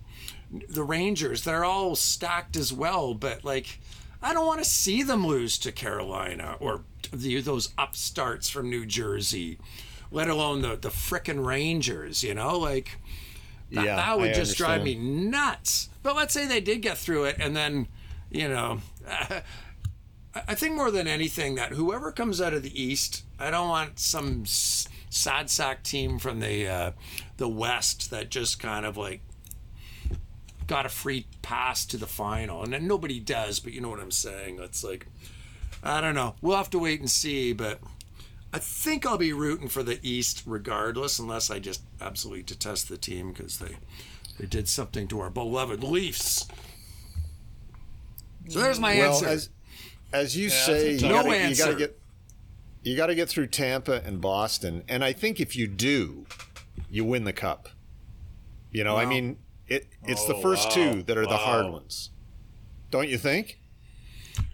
[0.69, 3.13] the Rangers, they're all stacked as well.
[3.13, 3.79] But like,
[4.21, 8.85] I don't want to see them lose to Carolina or the, those upstarts from New
[8.85, 9.57] Jersey,
[10.11, 12.23] let alone the the frickin' Rangers.
[12.23, 12.99] You know, like
[13.71, 15.89] that, Yeah, that would I just drive me nuts.
[16.01, 17.87] But let's say they did get through it, and then
[18.31, 18.79] you know.
[20.47, 23.99] I think more than anything that whoever comes out of the East, I don't want
[23.99, 26.91] some s- sad sack team from the uh,
[27.39, 29.21] the West that just kind of like
[30.67, 33.59] got a free pass to the final, and then nobody does.
[33.59, 34.59] But you know what I'm saying?
[34.61, 35.07] It's like
[35.83, 36.35] I don't know.
[36.41, 37.79] We'll have to wait and see, but
[38.53, 42.97] I think I'll be rooting for the East regardless, unless I just absolutely detest the
[42.97, 43.77] team because they
[44.39, 46.47] they did something to our beloved Leafs.
[48.47, 49.27] So there's my Well, answer.
[49.27, 49.49] as
[50.11, 51.63] as you that's say, you gotta, No you answer.
[51.65, 51.99] gotta get
[52.83, 56.25] you gotta get through Tampa and Boston, and I think if you do,
[56.89, 57.69] you win the cup.
[58.71, 59.37] You know, I mean,
[59.67, 60.75] it it's the Oh, first wow.
[60.75, 62.09] two that are the hard ones.
[62.91, 63.59] Don't you think?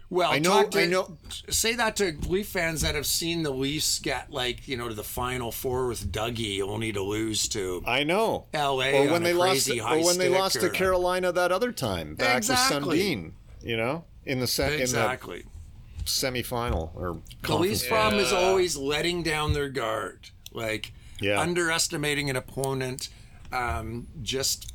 [0.08, 1.18] Well, I know- to, I know-
[1.50, 4.94] Say that to Leaf fans that have seen the Leafs get like you know to
[4.94, 8.46] the Final Four with Dougie, only to lose to I know.
[8.54, 8.94] L.A.
[8.94, 9.74] Or on when a they lost, or
[10.04, 12.88] when they stick lost to Carolina that other time back Exactly.
[12.88, 13.32] with Sundin.
[13.62, 15.40] You know, in the se- Exactly.
[15.40, 15.46] in
[15.98, 17.88] the semifinal or The Leafs' conference.
[17.88, 21.40] problem is always letting down their guard, like Yeah.
[21.40, 23.08] underestimating an opponent,
[23.52, 24.72] um, just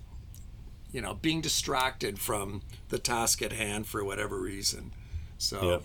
[0.91, 4.91] you know being distracted from the task at hand for whatever reason.
[5.37, 5.79] So, Yeah.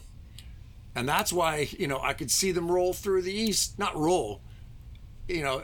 [0.94, 4.40] and that's why you know I could see them roll through the East, not roll,
[5.28, 5.62] you know,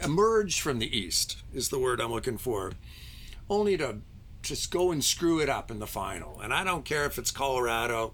[0.00, 2.72] emerge from the East is the word I'm looking for,
[3.48, 3.98] only to
[4.42, 6.40] just go and screw it up in the final.
[6.40, 8.12] And I don't care if it's Colorado.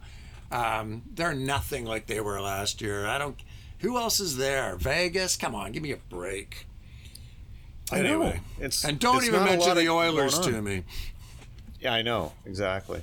[0.52, 3.06] Um, they're nothing like they were last year.
[3.06, 3.40] I don't.
[3.80, 4.76] Who else is there?
[4.76, 5.36] Vegas?
[5.36, 6.66] Come on, give me a break.
[7.92, 8.00] I.
[8.00, 10.84] Anyway, It's and don't it's even mention the Oilers to me.
[11.80, 13.00] Yeah, I know exactly.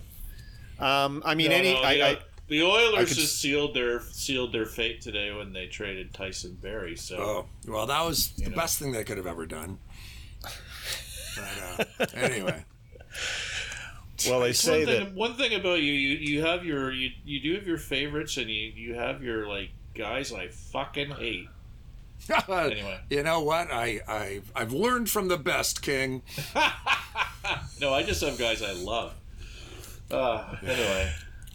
[0.79, 2.17] Um, I mean, No, any no, I, the, I
[2.47, 6.95] the Oilers could just sealed their sealed their fate today when they traded Tyson Barrie.
[6.95, 8.55] So Oh, well, that was the know.
[8.55, 9.79] best thing they could have ever done.
[11.35, 12.63] But, uh, anyway,
[14.29, 17.09] well, they say one thing, that one thing about you, you you have your you,
[17.25, 21.47] you do have your favorites and you you have your like guys I fucking hate.
[22.49, 22.99] Anyway.
[23.11, 23.71] you know what?
[23.71, 26.21] I, I I've learned from the best, King.
[27.79, 29.13] No, I just have guys I love.
[30.11, 31.11] Uh, anyway,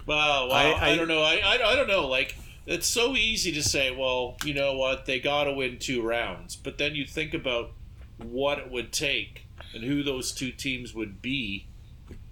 [0.06, 1.20] well, wow, I- I, I- don't know.
[1.22, 2.06] I, I I don't know.
[2.08, 3.90] Like it's so easy to say.
[3.94, 5.04] Well, you know what?
[5.04, 7.72] They got to win two rounds, but then you think about
[8.18, 11.66] what it would take and who those two teams would be.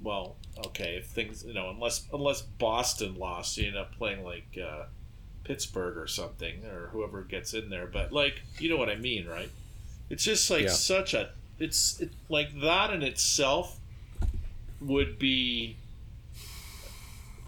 [0.02, 0.36] Well,
[0.66, 4.84] okay, if things you know, unless unless Boston lost, you end up playing like uh,
[5.50, 7.86] Pittsburgh or something, or whoever gets in there.
[7.86, 9.50] But like, you know what I mean, right?
[10.08, 10.68] It's just like Yeah.
[10.70, 11.30] such a.
[11.58, 13.78] It's it, like that in itself
[14.80, 15.76] would be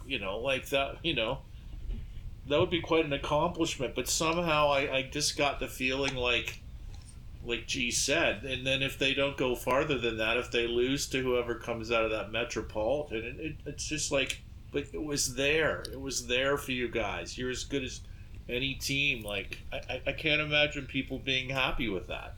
[0.04, 1.38] you know like that you know
[2.48, 3.94] that would be quite an accomplishment.
[3.94, 6.58] But somehow I, I just got the feeling like
[7.44, 11.06] like G said, and then if they don't go farther than that, if they lose
[11.08, 14.40] to whoever comes out of that Metropolitan, it, it, it's just like,
[14.72, 15.84] but it was there.
[15.92, 17.36] It was there for you guys.
[17.38, 18.00] You're as good as
[18.48, 19.22] any team.
[19.22, 22.34] Like I, I can't imagine people being happy with that.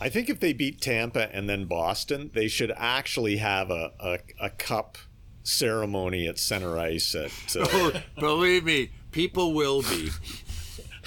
[0.00, 4.18] I think if they beat Tampa and then Boston, they should actually have a, a,
[4.40, 4.96] a cup
[5.42, 7.14] ceremony at center ice.
[7.14, 10.08] At uh, oh, believe me, people will be.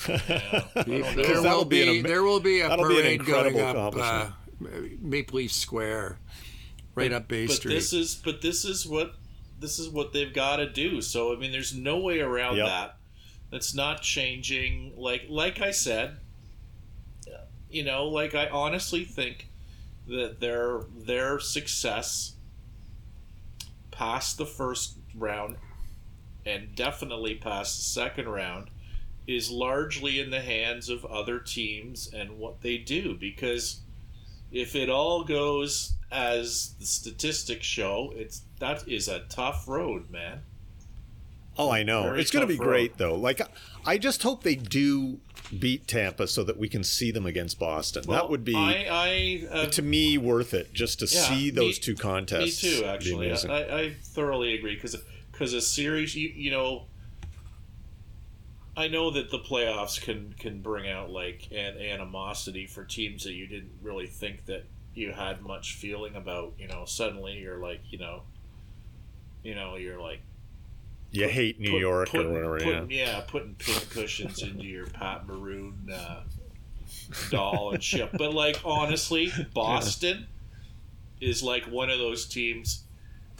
[0.08, 4.28] there will be, an, there will be a parade be going up uh,
[5.00, 6.20] Maple Leaf Square,
[6.94, 7.74] right but, up Bay but Street.
[7.74, 9.16] This is but this is what
[9.64, 11.02] this is what they've got to do.
[11.02, 12.68] So I mean, there's no way around yep.
[12.68, 12.98] that.
[13.50, 14.94] That's not changing.
[14.96, 16.18] Like like I said,
[17.70, 19.48] you know, like I honestly think
[20.08, 22.34] that their their success
[23.92, 25.56] past the first round
[26.46, 28.70] and definitely past the second round
[29.28, 33.80] is largely in the hands of other teams and what they do because
[34.52, 40.42] if it all goes as the statistics show it's that is a tough road man.
[41.58, 42.04] Oh i know.
[42.04, 42.66] Very it's going to be road.
[42.66, 43.16] great though.
[43.16, 43.42] Like
[43.86, 45.20] i just hope they do
[45.60, 48.04] beat tampa so that we can see them against boston.
[48.08, 51.50] Well, that would be I, I uh, to me worth it just to yeah, see
[51.50, 53.32] those me, two contests me too actually.
[53.32, 54.96] I, I thoroughly agree because
[55.32, 56.86] because a series you, you know
[58.76, 63.34] I know that the playoffs can can bring out like an animosity for teams that
[63.34, 66.54] you didn't really think that you had much feeling about.
[66.58, 68.24] You know, suddenly you're like, you know,
[69.44, 70.22] you know, you're like,
[71.12, 72.58] you put, hate New put, York putting, or whatever.
[72.60, 73.06] Putting, yeah.
[73.06, 76.22] yeah, putting pin cushions into your Pat Maroon uh,
[77.30, 78.12] doll and shit.
[78.14, 80.28] But like honestly, Boston
[81.20, 81.30] yeah.
[81.30, 82.84] is like one of those teams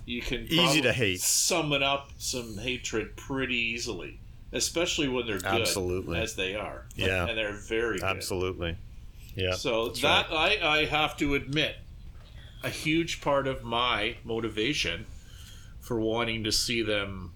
[0.06, 1.22] you can easy to hate.
[1.22, 4.20] Summon up some hatred pretty easily
[4.54, 6.86] especially when they're good, absolutely as they are.
[6.96, 8.06] Yeah, and they're very good.
[8.06, 8.78] absolutely.
[9.36, 9.54] Yeah.
[9.54, 10.60] So that right.
[10.64, 11.76] I I have to admit,
[12.64, 15.06] a huge part of my motivation
[15.84, 17.34] for wanting to see them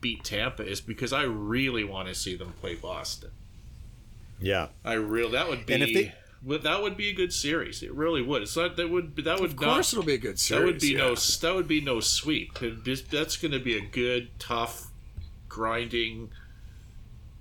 [0.00, 3.30] beat Tampa is because I really want to see them play Boston.
[4.40, 5.74] Yeah, I real that would be.
[5.74, 7.82] And if they, that would be a good series.
[7.82, 8.42] It really would.
[8.42, 10.60] It's not that would that would of course not, it'll be a good series.
[10.60, 10.98] That would be yeah.
[10.98, 12.58] no that would be no sweep.
[12.58, 14.88] That's going to be a good tough
[15.48, 16.30] grinding.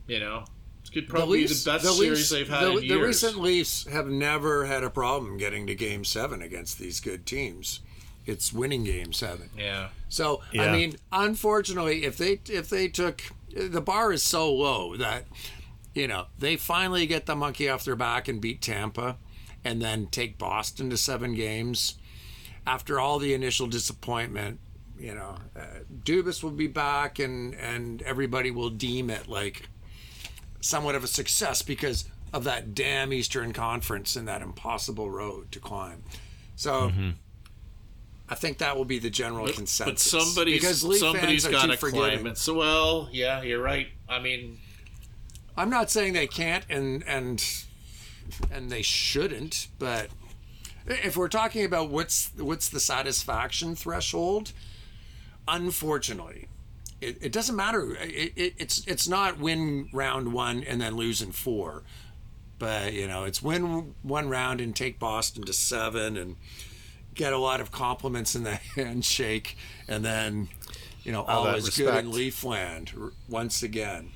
[0.07, 0.45] You know,
[0.83, 2.83] it could probably the Leafs, be the best the series Leafs, they've had the, in
[2.83, 2.89] years.
[2.89, 7.25] The recent Leafs have never had a problem getting to Game Seven against these good
[7.25, 7.79] teams.
[8.25, 9.49] It's winning Game Seven.
[9.57, 9.89] Yeah.
[10.09, 10.63] So yeah.
[10.63, 13.21] I mean, unfortunately, if they if they took
[13.55, 15.25] the bar is so low that
[15.93, 19.17] you know they finally get the monkey off their back and beat Tampa,
[19.63, 21.95] and then take Boston to seven games
[22.65, 24.59] after all the initial disappointment
[25.03, 29.67] you know, uh, Dubas will be back, and and everybody will deem it like
[30.61, 35.59] somewhat of a success because of that damn Eastern Conference and that impossible road to
[35.59, 36.03] climb.
[36.55, 36.89] So.
[36.89, 37.09] Mm-hmm.
[38.33, 40.11] I think that will be the general but, consensus.
[40.11, 42.35] But somebody's because somebody's got to climb it.
[42.39, 43.89] So well, yeah, you're right.
[44.09, 44.57] I mean,
[45.55, 47.45] I'm not saying they can't and and
[48.51, 50.07] and they shouldn't, but
[50.87, 54.51] if we're talking about what's what's the satisfaction threshold,
[55.47, 56.47] unfortunately,
[57.01, 57.95] it, it doesn't matter.
[58.01, 61.83] It, it, it's it's not win round one and then lose in four,
[62.57, 66.35] but you know it's win one round and take Boston to seven and
[67.13, 69.57] get a lot of compliments in the handshake,
[69.87, 70.49] and then
[71.03, 74.11] you know all, all is good in Leafland once again.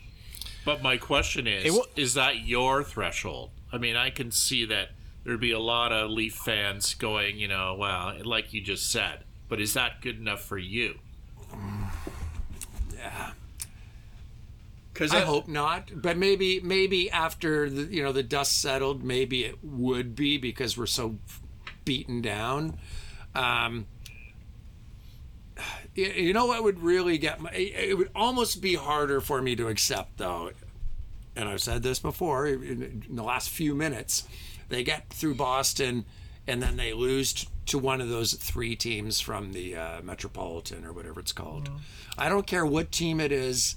[0.66, 3.52] But my question is: w- Is that your threshold?
[3.72, 4.90] I mean, I can see that
[5.24, 9.20] there'd be a lot of Leaf fans going, you know, well, like you just said.
[9.50, 11.00] But is that good enough for you?
[12.96, 13.32] Yeah.
[14.94, 19.46] Because I hope not, but maybe maybe after the you know the dust settled, maybe
[19.46, 21.18] it would be because we're so
[21.88, 22.78] beaten down.
[23.34, 23.88] Um,
[25.96, 29.68] you know what would really get my, it would almost be harder for me to
[29.68, 30.52] accept though
[31.36, 34.28] and i've said this before in the last few minutes
[34.70, 36.06] they get through boston
[36.48, 40.94] and then they lose to one of those three teams from the uh, Metropolitan or
[40.94, 41.70] whatever it's called.
[42.18, 43.76] I don't care what team it is.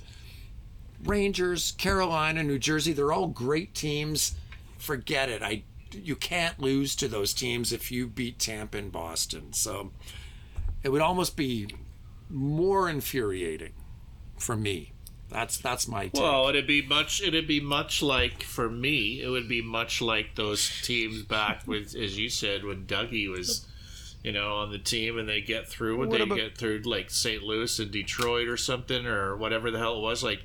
[1.04, 4.36] Rangers, Carolina, New Jersey, they're all great teams.
[4.78, 5.42] Forget it.
[5.42, 9.52] I you can't lose to those teams if you beat Tampa and Boston.
[9.52, 9.90] So
[10.82, 11.74] it would almost be
[12.28, 13.72] more infuriating
[14.38, 14.92] for me.
[15.30, 16.20] That's that's my take.
[16.20, 17.22] Well, it'd be much.
[17.22, 19.22] It'd be much like for me.
[19.22, 23.66] It would be much like those teams back with, as you said, when Dougie was
[24.22, 25.96] you know, on the team, and they get through.
[25.96, 27.42] What they about- get through like St.
[27.42, 30.22] Louis and Detroit or something, or whatever the hell it was?
[30.22, 30.42] Like,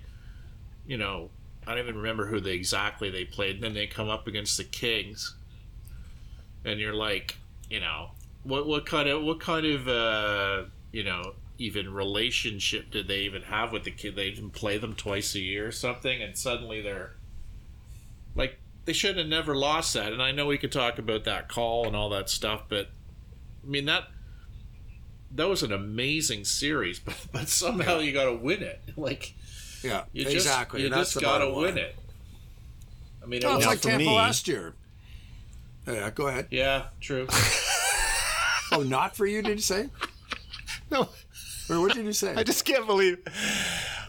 [0.87, 1.29] you know,
[1.67, 3.55] I don't even remember who they exactly they played.
[3.55, 5.35] And then they come up against the Kings,
[6.63, 7.37] and you're like,
[7.69, 8.11] you know,
[8.43, 13.43] what what kind of what kind of uh, you know even relationship did they even
[13.43, 14.15] have with the kid?
[14.15, 17.13] They even play them twice a year or something, and suddenly they're
[18.35, 20.13] like they should have never lost that.
[20.13, 22.89] And I know we could talk about that call and all that stuff, but
[23.63, 24.05] I mean that
[25.31, 28.81] that was an amazing series, but but somehow you got to win it.
[28.97, 29.35] Like
[29.85, 30.81] Yeah, you just exactly.
[30.83, 31.95] you That's just got to win it.
[33.23, 34.73] I mean, it was, like for Tampa me- last year.
[35.87, 36.47] Yeah, go ahead.
[36.51, 37.27] yeah, true.
[38.71, 39.89] Oh, not for you, did you say?
[40.91, 41.07] No,
[41.69, 42.33] Or what did you say?
[42.35, 43.19] I just can't believe.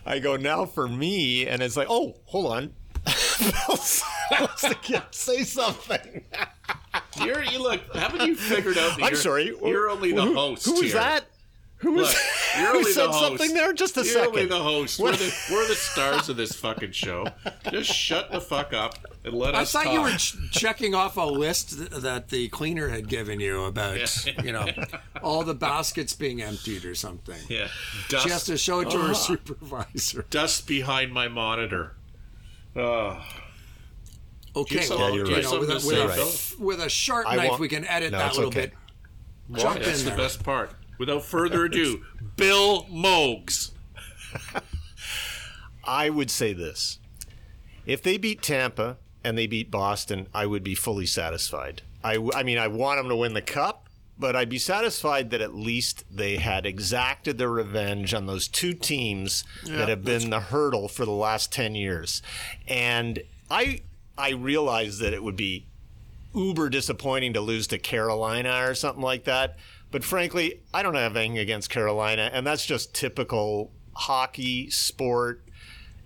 [0.07, 2.73] I go now for me, and it's like, oh, hold on.
[5.11, 6.25] say something.
[7.23, 7.81] You're you look.
[7.95, 8.97] Haven't you figured out?
[8.97, 9.55] That I'm you're, sorry.
[9.63, 10.65] You're only the Who- host.
[10.67, 10.93] Who was here.
[10.95, 11.27] that?
[11.79, 12.15] Who was?
[12.59, 13.21] Look, who said the host.
[13.21, 13.73] something there?
[13.75, 14.29] Just a you're second.
[14.29, 14.99] only the host.
[14.99, 17.27] We're the, we're the stars of this fucking show.
[17.71, 19.93] Just shut the fuck up and let I us I thought talk.
[19.95, 23.99] you were ch- checking off a list th- that the cleaner had given you about,
[24.43, 24.67] you know,
[25.23, 27.37] all the baskets being emptied or something.
[27.51, 27.69] yeah,
[28.09, 28.25] dust.
[28.25, 29.13] She has to show it to her ah.
[29.13, 30.25] supervisor.
[30.31, 31.93] dust behind my monitor.
[32.75, 33.23] Oh,
[34.55, 35.45] Okay, some- well, Yeah, you're you right.
[35.45, 37.85] know, with, a, with, to a, say, with a sharp I knife, want- we can
[37.85, 38.73] edit No, that little okay.
[39.51, 39.59] bit.
[39.61, 40.17] Jump that's in the there.
[40.19, 40.71] best part.
[40.99, 42.05] Without further ado,
[42.37, 43.73] Bill Mogs.
[45.85, 46.99] I would say this:
[47.85, 51.83] if they beat Tampa and they beat Boston, I would be fully satisfied.
[52.05, 55.55] I mean, I want them to win the cup, but I'd be satisfied that at
[55.57, 60.87] least they had exacted their revenge on those two teams that have been the hurdle
[60.87, 62.23] for the last ten years,
[62.69, 63.21] and
[63.51, 63.81] I
[64.17, 65.67] I realize that it would be
[66.35, 69.57] uber disappointing to lose to Carolina or something like that.
[69.97, 75.43] But frankly, I don't have anything against Carolina, and that's just typical hockey sport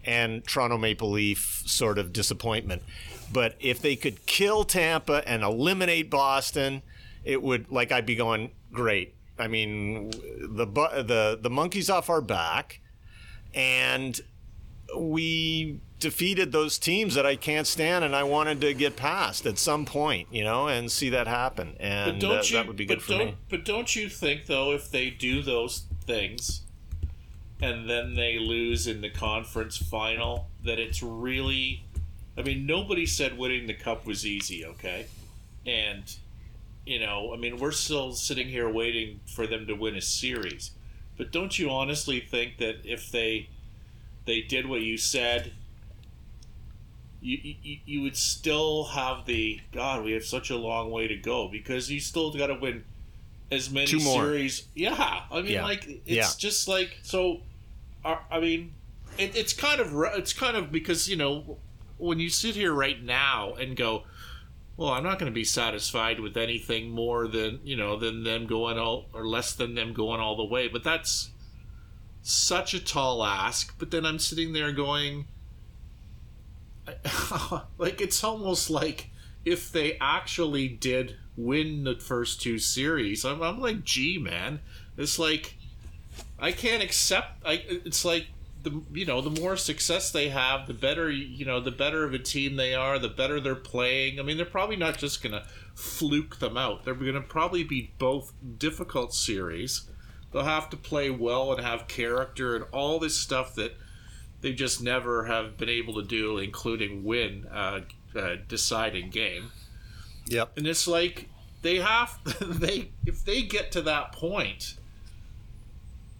[0.04, 2.84] and Toronto Maple Leaf sort of disappointment.
[3.32, 6.82] But if they could kill Tampa and eliminate Boston,
[7.24, 9.16] it would like I'd be going great.
[9.40, 12.80] I mean, the the the monkeys off our back,
[13.54, 14.20] and
[14.96, 19.58] we defeated those teams that I can't stand, and I wanted to get past at
[19.58, 21.76] some point, you know, and see that happen.
[21.78, 22.56] And But don't uh, you?
[22.56, 23.36] that would be good but for don't, me.
[23.48, 26.62] But don't you think though, if they do those things,
[27.62, 31.84] and then they lose in the conference final, that it's really?
[32.36, 34.64] I mean, nobody said winning the cup was easy.
[34.64, 35.06] Okay,
[35.66, 36.02] and
[36.86, 40.70] you know, I mean, we're still sitting here waiting for them to win a series.
[41.18, 43.50] But don't you honestly think that if they
[44.24, 45.52] they did what you said,
[47.20, 50.04] you, you, you would still have the God.
[50.04, 52.84] We have such a long way to go because you still got to win
[53.50, 54.22] as many Two more.
[54.24, 54.66] series.
[54.74, 55.64] Yeah, I mean, Yeah.
[55.64, 56.28] like it's Yeah.
[56.38, 57.40] just like so.
[58.04, 58.72] uh, I mean,
[59.18, 61.58] it, it's kind of it's kind of because you know
[61.98, 64.04] when you sit here right now and go,
[64.78, 68.46] well, I'm not going to be satisfied with anything more than you know than them
[68.46, 70.68] going all or less than them going all the way.
[70.68, 71.30] But that's
[72.22, 73.74] such a tall ask.
[73.78, 75.26] But then I'm sitting there going,
[77.78, 79.10] like it's almost like
[79.44, 84.60] if they actually did win the first two series, I'm, I'm like, gee, man,
[84.96, 85.56] it's like
[86.38, 87.44] I can't accept.
[87.44, 88.26] I it's like
[88.62, 92.14] the you know the more success they have, the better you know the better of
[92.14, 94.18] a team they are, the better they're playing.
[94.18, 96.84] I mean, they're probably not just gonna fluke them out.
[96.84, 99.88] They're gonna probably be both difficult series.
[100.32, 103.76] They'll have to play well and have character and all this stuff that
[104.40, 107.80] they just never have been able to do, including win uh,
[108.14, 109.50] a deciding game.
[110.26, 110.56] Yep.
[110.58, 111.28] And it's like
[111.62, 114.76] they have they if they get to that point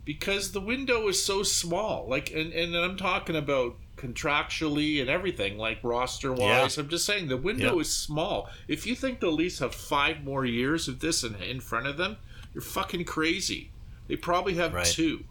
[0.04, 2.06] because the window is so small.
[2.08, 6.76] Like and, and I'm talking about contractually and everything, like roster wise.
[6.76, 6.82] Yeah.
[6.82, 7.80] I'm just saying the window Yeah.
[7.80, 8.48] is small.
[8.66, 11.96] If you think the Leafs have five more years of this in, in front of
[11.98, 12.16] them,
[12.54, 13.70] you're fucking crazy.
[14.08, 14.86] They probably have Right.
[14.86, 15.24] two.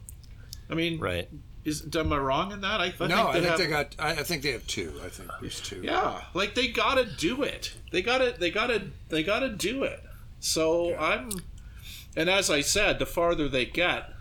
[0.69, 1.27] I mean, Right.
[1.69, 2.81] Is am I wrong in that?
[2.81, 3.95] I, I No, I think have, they got.
[3.97, 4.93] I, I think they have two.
[5.03, 5.81] I think there's two.
[5.81, 7.73] yeah, like they gotta do it.
[7.91, 10.03] They gotta, they gotta, they gotta do it.
[10.39, 11.29] So I'm,
[12.15, 14.13] and as I said, the farther they get,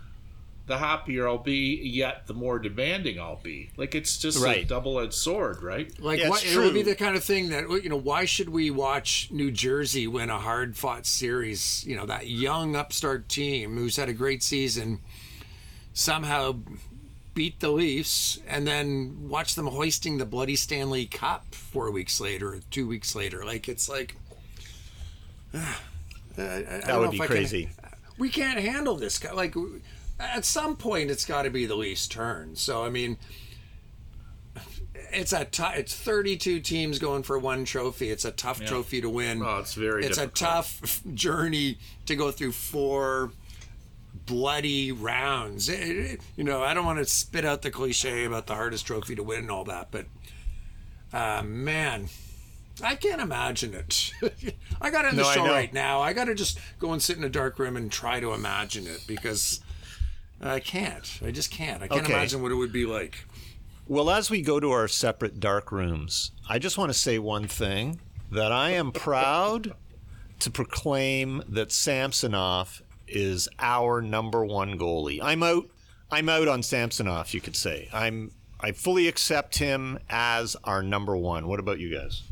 [0.67, 1.81] the happier I'll be.
[1.83, 3.71] Yet the more demanding I'll be.
[3.77, 5.91] Like it's just a double-edged sword, right?
[6.01, 7.97] Like Yeah, what, it's it would be the kind of thing that you know.
[7.97, 11.85] Why should we watch New Jersey win a hard-fought series?
[11.87, 15.01] You know that young upstart team who's had a great season
[15.99, 16.57] somehow
[17.39, 22.59] beat the Leafs, and then watch them hoisting the bloody Stanley Cup four weeks later,
[22.73, 23.45] two weeks later.
[23.45, 24.17] Like it's like,
[25.55, 25.59] I,
[26.37, 26.43] I
[26.85, 27.71] That would be I can- crazy.
[28.19, 29.31] we can't handle this guy.
[29.33, 29.55] Like,
[30.19, 32.57] at some point, it's got to be the Leafs' turn.
[32.57, 33.19] So, I mean,
[35.13, 38.11] it's a t- it's 32 teams going for one trophy.
[38.11, 39.43] It's a tough trophy to win.
[39.45, 40.41] Oh, it's very It's difficult.
[40.41, 43.31] a tough journey to go through four
[44.29, 45.69] bloody rounds.
[45.69, 48.87] It- it- you know, I don't want to spit out the cliche about the hardest
[48.87, 50.07] trophy to win and all that, but
[51.13, 52.09] uh, man,
[52.85, 54.13] I can't imagine it.
[54.81, 56.01] I got in the No, show right now.
[56.01, 58.87] I got to just go and sit in a dark room and try to imagine
[58.87, 59.61] it because
[60.41, 61.19] I can't.
[61.25, 61.83] I just can't.
[61.83, 62.13] I can't Okay.
[62.13, 63.25] imagine what it would be like.
[63.89, 67.49] Well, as we go to our separate dark rooms, I just want to say one
[67.49, 68.01] thing
[68.31, 69.73] that I am proud
[70.41, 75.19] to proclaim that Samsonov is our number one goalie.
[75.23, 75.69] I'm out.
[76.11, 77.35] I'm out on Samsonov.
[77.35, 78.33] You could say I'm.
[78.61, 81.47] I fully accept him as our number one.
[81.47, 82.23] What about you guys?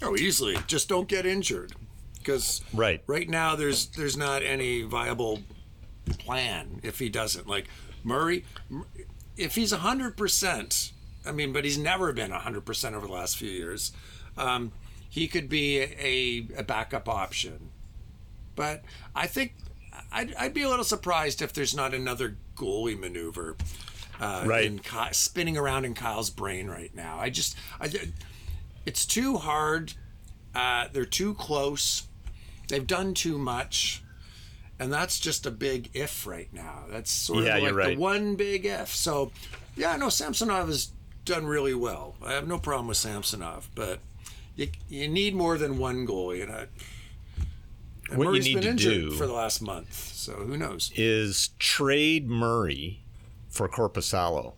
[0.00, 0.56] Oh, easily.
[0.68, 1.72] Just don't get injured,
[2.18, 3.02] because Right.
[3.08, 5.40] right now there's there's not any viable
[6.18, 7.48] plan if he doesn't.
[7.48, 7.66] Like
[8.04, 8.44] Murray,
[9.36, 10.92] if he's hundred percent,
[11.26, 13.92] I mean, but he's never been hundred percent over the last few years.
[14.36, 14.70] Um,
[15.10, 17.70] he could be a, a backup option,
[18.58, 18.82] but
[19.14, 19.54] I think
[20.12, 23.56] I'd, I'd be a little surprised if there's not another goalie maneuver.
[24.20, 24.64] Uh, Right.
[24.66, 27.20] in Ky- spinning around in Kyle's brain right now.
[27.20, 27.88] I just, I,
[28.84, 29.92] it's too hard.
[30.56, 32.08] Uh, they're too close.
[32.66, 34.02] They've done too much.
[34.80, 36.86] And that's just a big if right now.
[36.90, 37.96] That's sort Yeah, of like right.
[37.96, 38.88] the one big if.
[38.94, 39.30] So,
[39.76, 40.90] yeah, no, Samsonov has
[41.24, 42.16] done really well.
[42.24, 44.00] I have no problem with Samsonov, but
[44.56, 46.42] you, you need more than one goalie.
[46.42, 46.66] And, I,
[48.10, 50.92] and What you need to do- for the last month, so who knows?
[50.96, 53.02] is trade Murray
[53.48, 54.54] for Korpisalo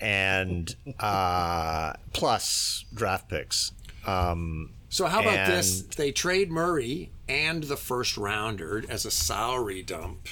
[0.00, 3.72] and uh, plus draft picks.
[4.06, 5.82] Um, So how about this?
[5.82, 10.26] They trade Murray and the first rounder as a salary dump,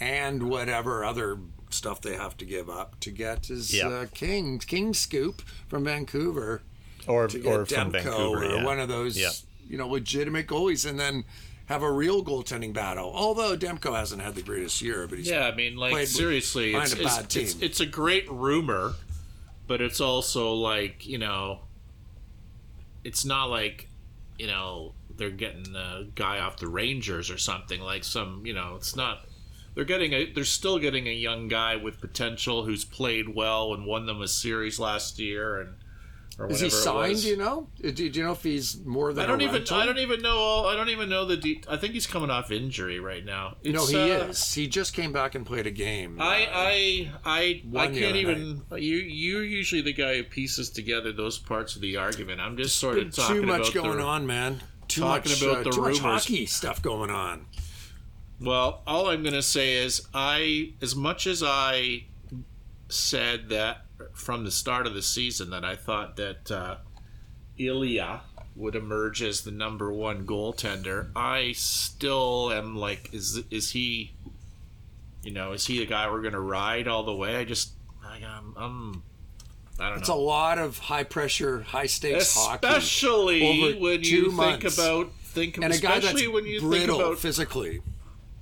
[0.00, 1.38] and whatever other
[1.70, 3.88] stuff they have to give up to get his Yeah.
[3.88, 6.62] uh, King King Scoop from Vancouver
[7.06, 8.64] or or from Vancouver, or yeah.
[8.64, 9.30] one of those Yeah.
[9.68, 11.24] you know legitimate goalies, and then
[11.66, 13.10] have a real goaltending battle.
[13.14, 16.94] Although Demko hasn't had the greatest year, but he's Yeah, I mean, like seriously, it's,
[16.94, 17.42] a it's, team.
[17.42, 18.94] it's it's a great rumor,
[19.66, 21.60] but it's also like you know,
[23.02, 23.88] it's not like
[24.38, 28.74] you know they're getting a guy off the Rangers or something like some you know
[28.76, 29.26] it's not.
[29.74, 30.30] They're getting a.
[30.32, 34.28] They're still getting a young guy with potential who's played well and won them a
[34.28, 35.74] series last year and.
[36.36, 37.12] Or is he whatever it signed?
[37.12, 37.22] was.
[37.22, 37.68] Do you know?
[37.80, 39.54] Do do you know if he's more than I don't a even.
[39.56, 39.76] rental?
[39.76, 40.36] I don't even know.
[40.36, 41.36] all- I don't even know the.
[41.36, 43.56] De- I think he's coming off injury right now.
[43.64, 44.52] No, It's, he uh, is.
[44.54, 46.20] He just came back and played a game.
[46.20, 48.62] uh, I I I I can't other even.
[48.72, 52.40] You you're usually the guy who pieces together those parts of the argument.
[52.40, 54.60] I'm just sort been of talking too much about going the, on, man.
[54.88, 57.46] Too talking much, about uh, the too much hockey stuff going on.
[58.40, 62.04] Well, all I'm going to say is I, as much as I
[62.88, 66.76] said that from the start of the season that I thought that uh,
[67.58, 68.22] Ilya
[68.56, 74.12] would emerge as the number one goaltender, I still am like, is is he,
[75.22, 77.36] you know, is he the guy we're going to ride all the way?
[77.36, 77.72] I just,
[78.04, 79.02] I, I'm, I'm
[79.78, 80.14] I don't know It's know.
[80.14, 82.66] a lot of high pressure, high stakes hockey.
[82.66, 87.00] especially when you think about think and a guy that's especially when you think brittle
[87.00, 87.82] about physically.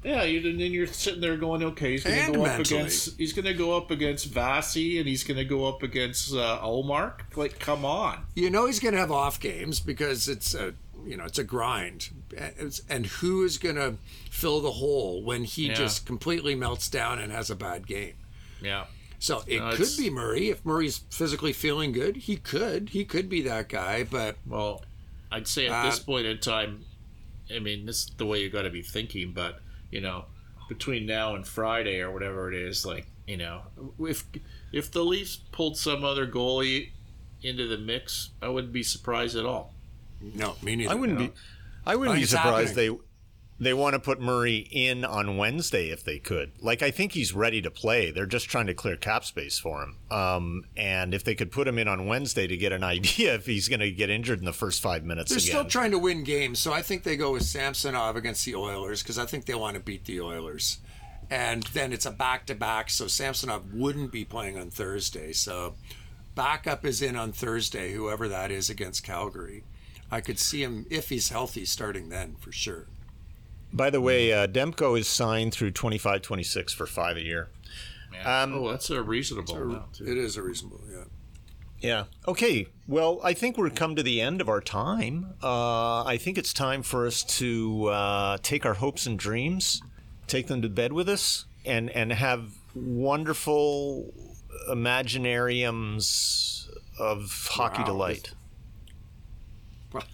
[0.05, 3.17] Yeah, you, and then you're sitting there going, okay, he's going to go up against
[3.19, 6.59] he's going to go up against Vasi and he's going to go up against uh,
[6.63, 7.37] Ullmark.
[7.37, 8.25] Like, come on.
[8.35, 10.75] You know he's going to have off games because it's a
[11.07, 12.09] you know it's a grind.
[12.89, 13.95] And who is going to
[14.31, 15.75] fill the hole when he Yeah.
[15.75, 18.15] just completely melts down and has a bad game?
[18.61, 18.87] Yeah,
[19.21, 22.17] So it No, could be Murray if Murray's physically feeling good.
[22.17, 24.83] He could he could be that guy, but well,
[25.31, 26.85] I'd say at this Uh, point in time,
[27.55, 29.33] I mean, this is the way you got to be thinking.
[29.33, 29.61] But
[29.93, 30.25] you know,
[30.69, 33.63] between now and Friday or whatever it is, like you know,
[34.01, 34.25] if
[34.73, 36.91] if the Leafs pulled some other goalie
[37.43, 39.75] into the mix, I wouldn't be surprised at all.
[40.21, 40.91] no, me neither.
[40.91, 41.27] I wouldn't No.
[41.29, 41.33] be.
[41.87, 42.91] I wouldn't I be think it's surprised they
[43.63, 46.51] they want to put Murray in on Wednesday if they could.
[46.61, 48.11] Like I think he's ready to play.
[48.11, 49.97] They're just trying to clear cap space for him.
[50.11, 53.47] Um, and if they could put him in on Wednesday to get an idea if
[53.47, 55.49] he's going to get injured in the first five minutes They're again.
[55.49, 59.03] still trying to win games, so I think they go with Samsonov against the Oilers
[59.03, 60.79] because I think they want to beat the Oilers.
[61.31, 65.33] And then it's a back to back, so Samsonov wouldn't be playing on Thursday.
[65.33, 65.77] So
[66.35, 69.63] backup is in on Thursday, whoever that is against Calgary.
[70.11, 72.89] I could see him if he's healthy starting then for sure.
[73.73, 77.49] By the way, uh, Demko is signed through 25-26 for five a year.
[78.13, 78.43] Yeah.
[78.43, 79.95] Um, oh, that's a reasonable amount.
[79.95, 80.05] Too.
[80.07, 81.05] It is a reasonable, yeah.
[81.81, 82.05] Yeah.
[82.29, 82.67] Okay.
[82.87, 85.35] Well, I think we're come to the end of our time.
[85.43, 89.81] Uh, I think it's time for us to uh, take our hopes and dreams,
[90.29, 94.13] take them to bed with us, and and have wonderful
[94.71, 96.69] imaginariums
[96.99, 97.87] of hockey Wow.
[97.87, 98.33] delight.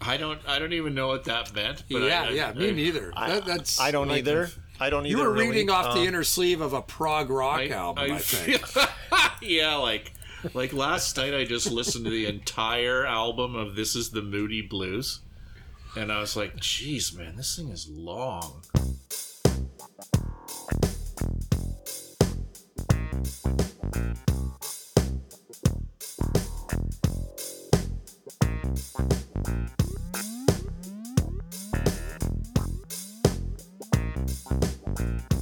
[0.01, 0.41] I don't.
[0.47, 1.85] I don't even know what that meant.
[1.91, 3.13] But yeah, I, yeah, me I, neither.
[3.15, 3.81] That, that's.
[3.81, 4.51] I don't either.
[4.81, 5.17] I don't either.
[5.17, 5.49] You were really.
[5.49, 8.13] reading off um, the inner sleeve of a prog rock album.
[8.13, 8.63] I, think.
[9.43, 10.13] yeah, like
[10.55, 14.63] like last night, I just listened to the entire album of "This Is the Moody
[14.63, 15.21] Blues,"
[15.97, 18.63] and I was like, "Jeez, man, this thing is long."
[28.79, 29.11] Thank
[35.33, 35.38] you.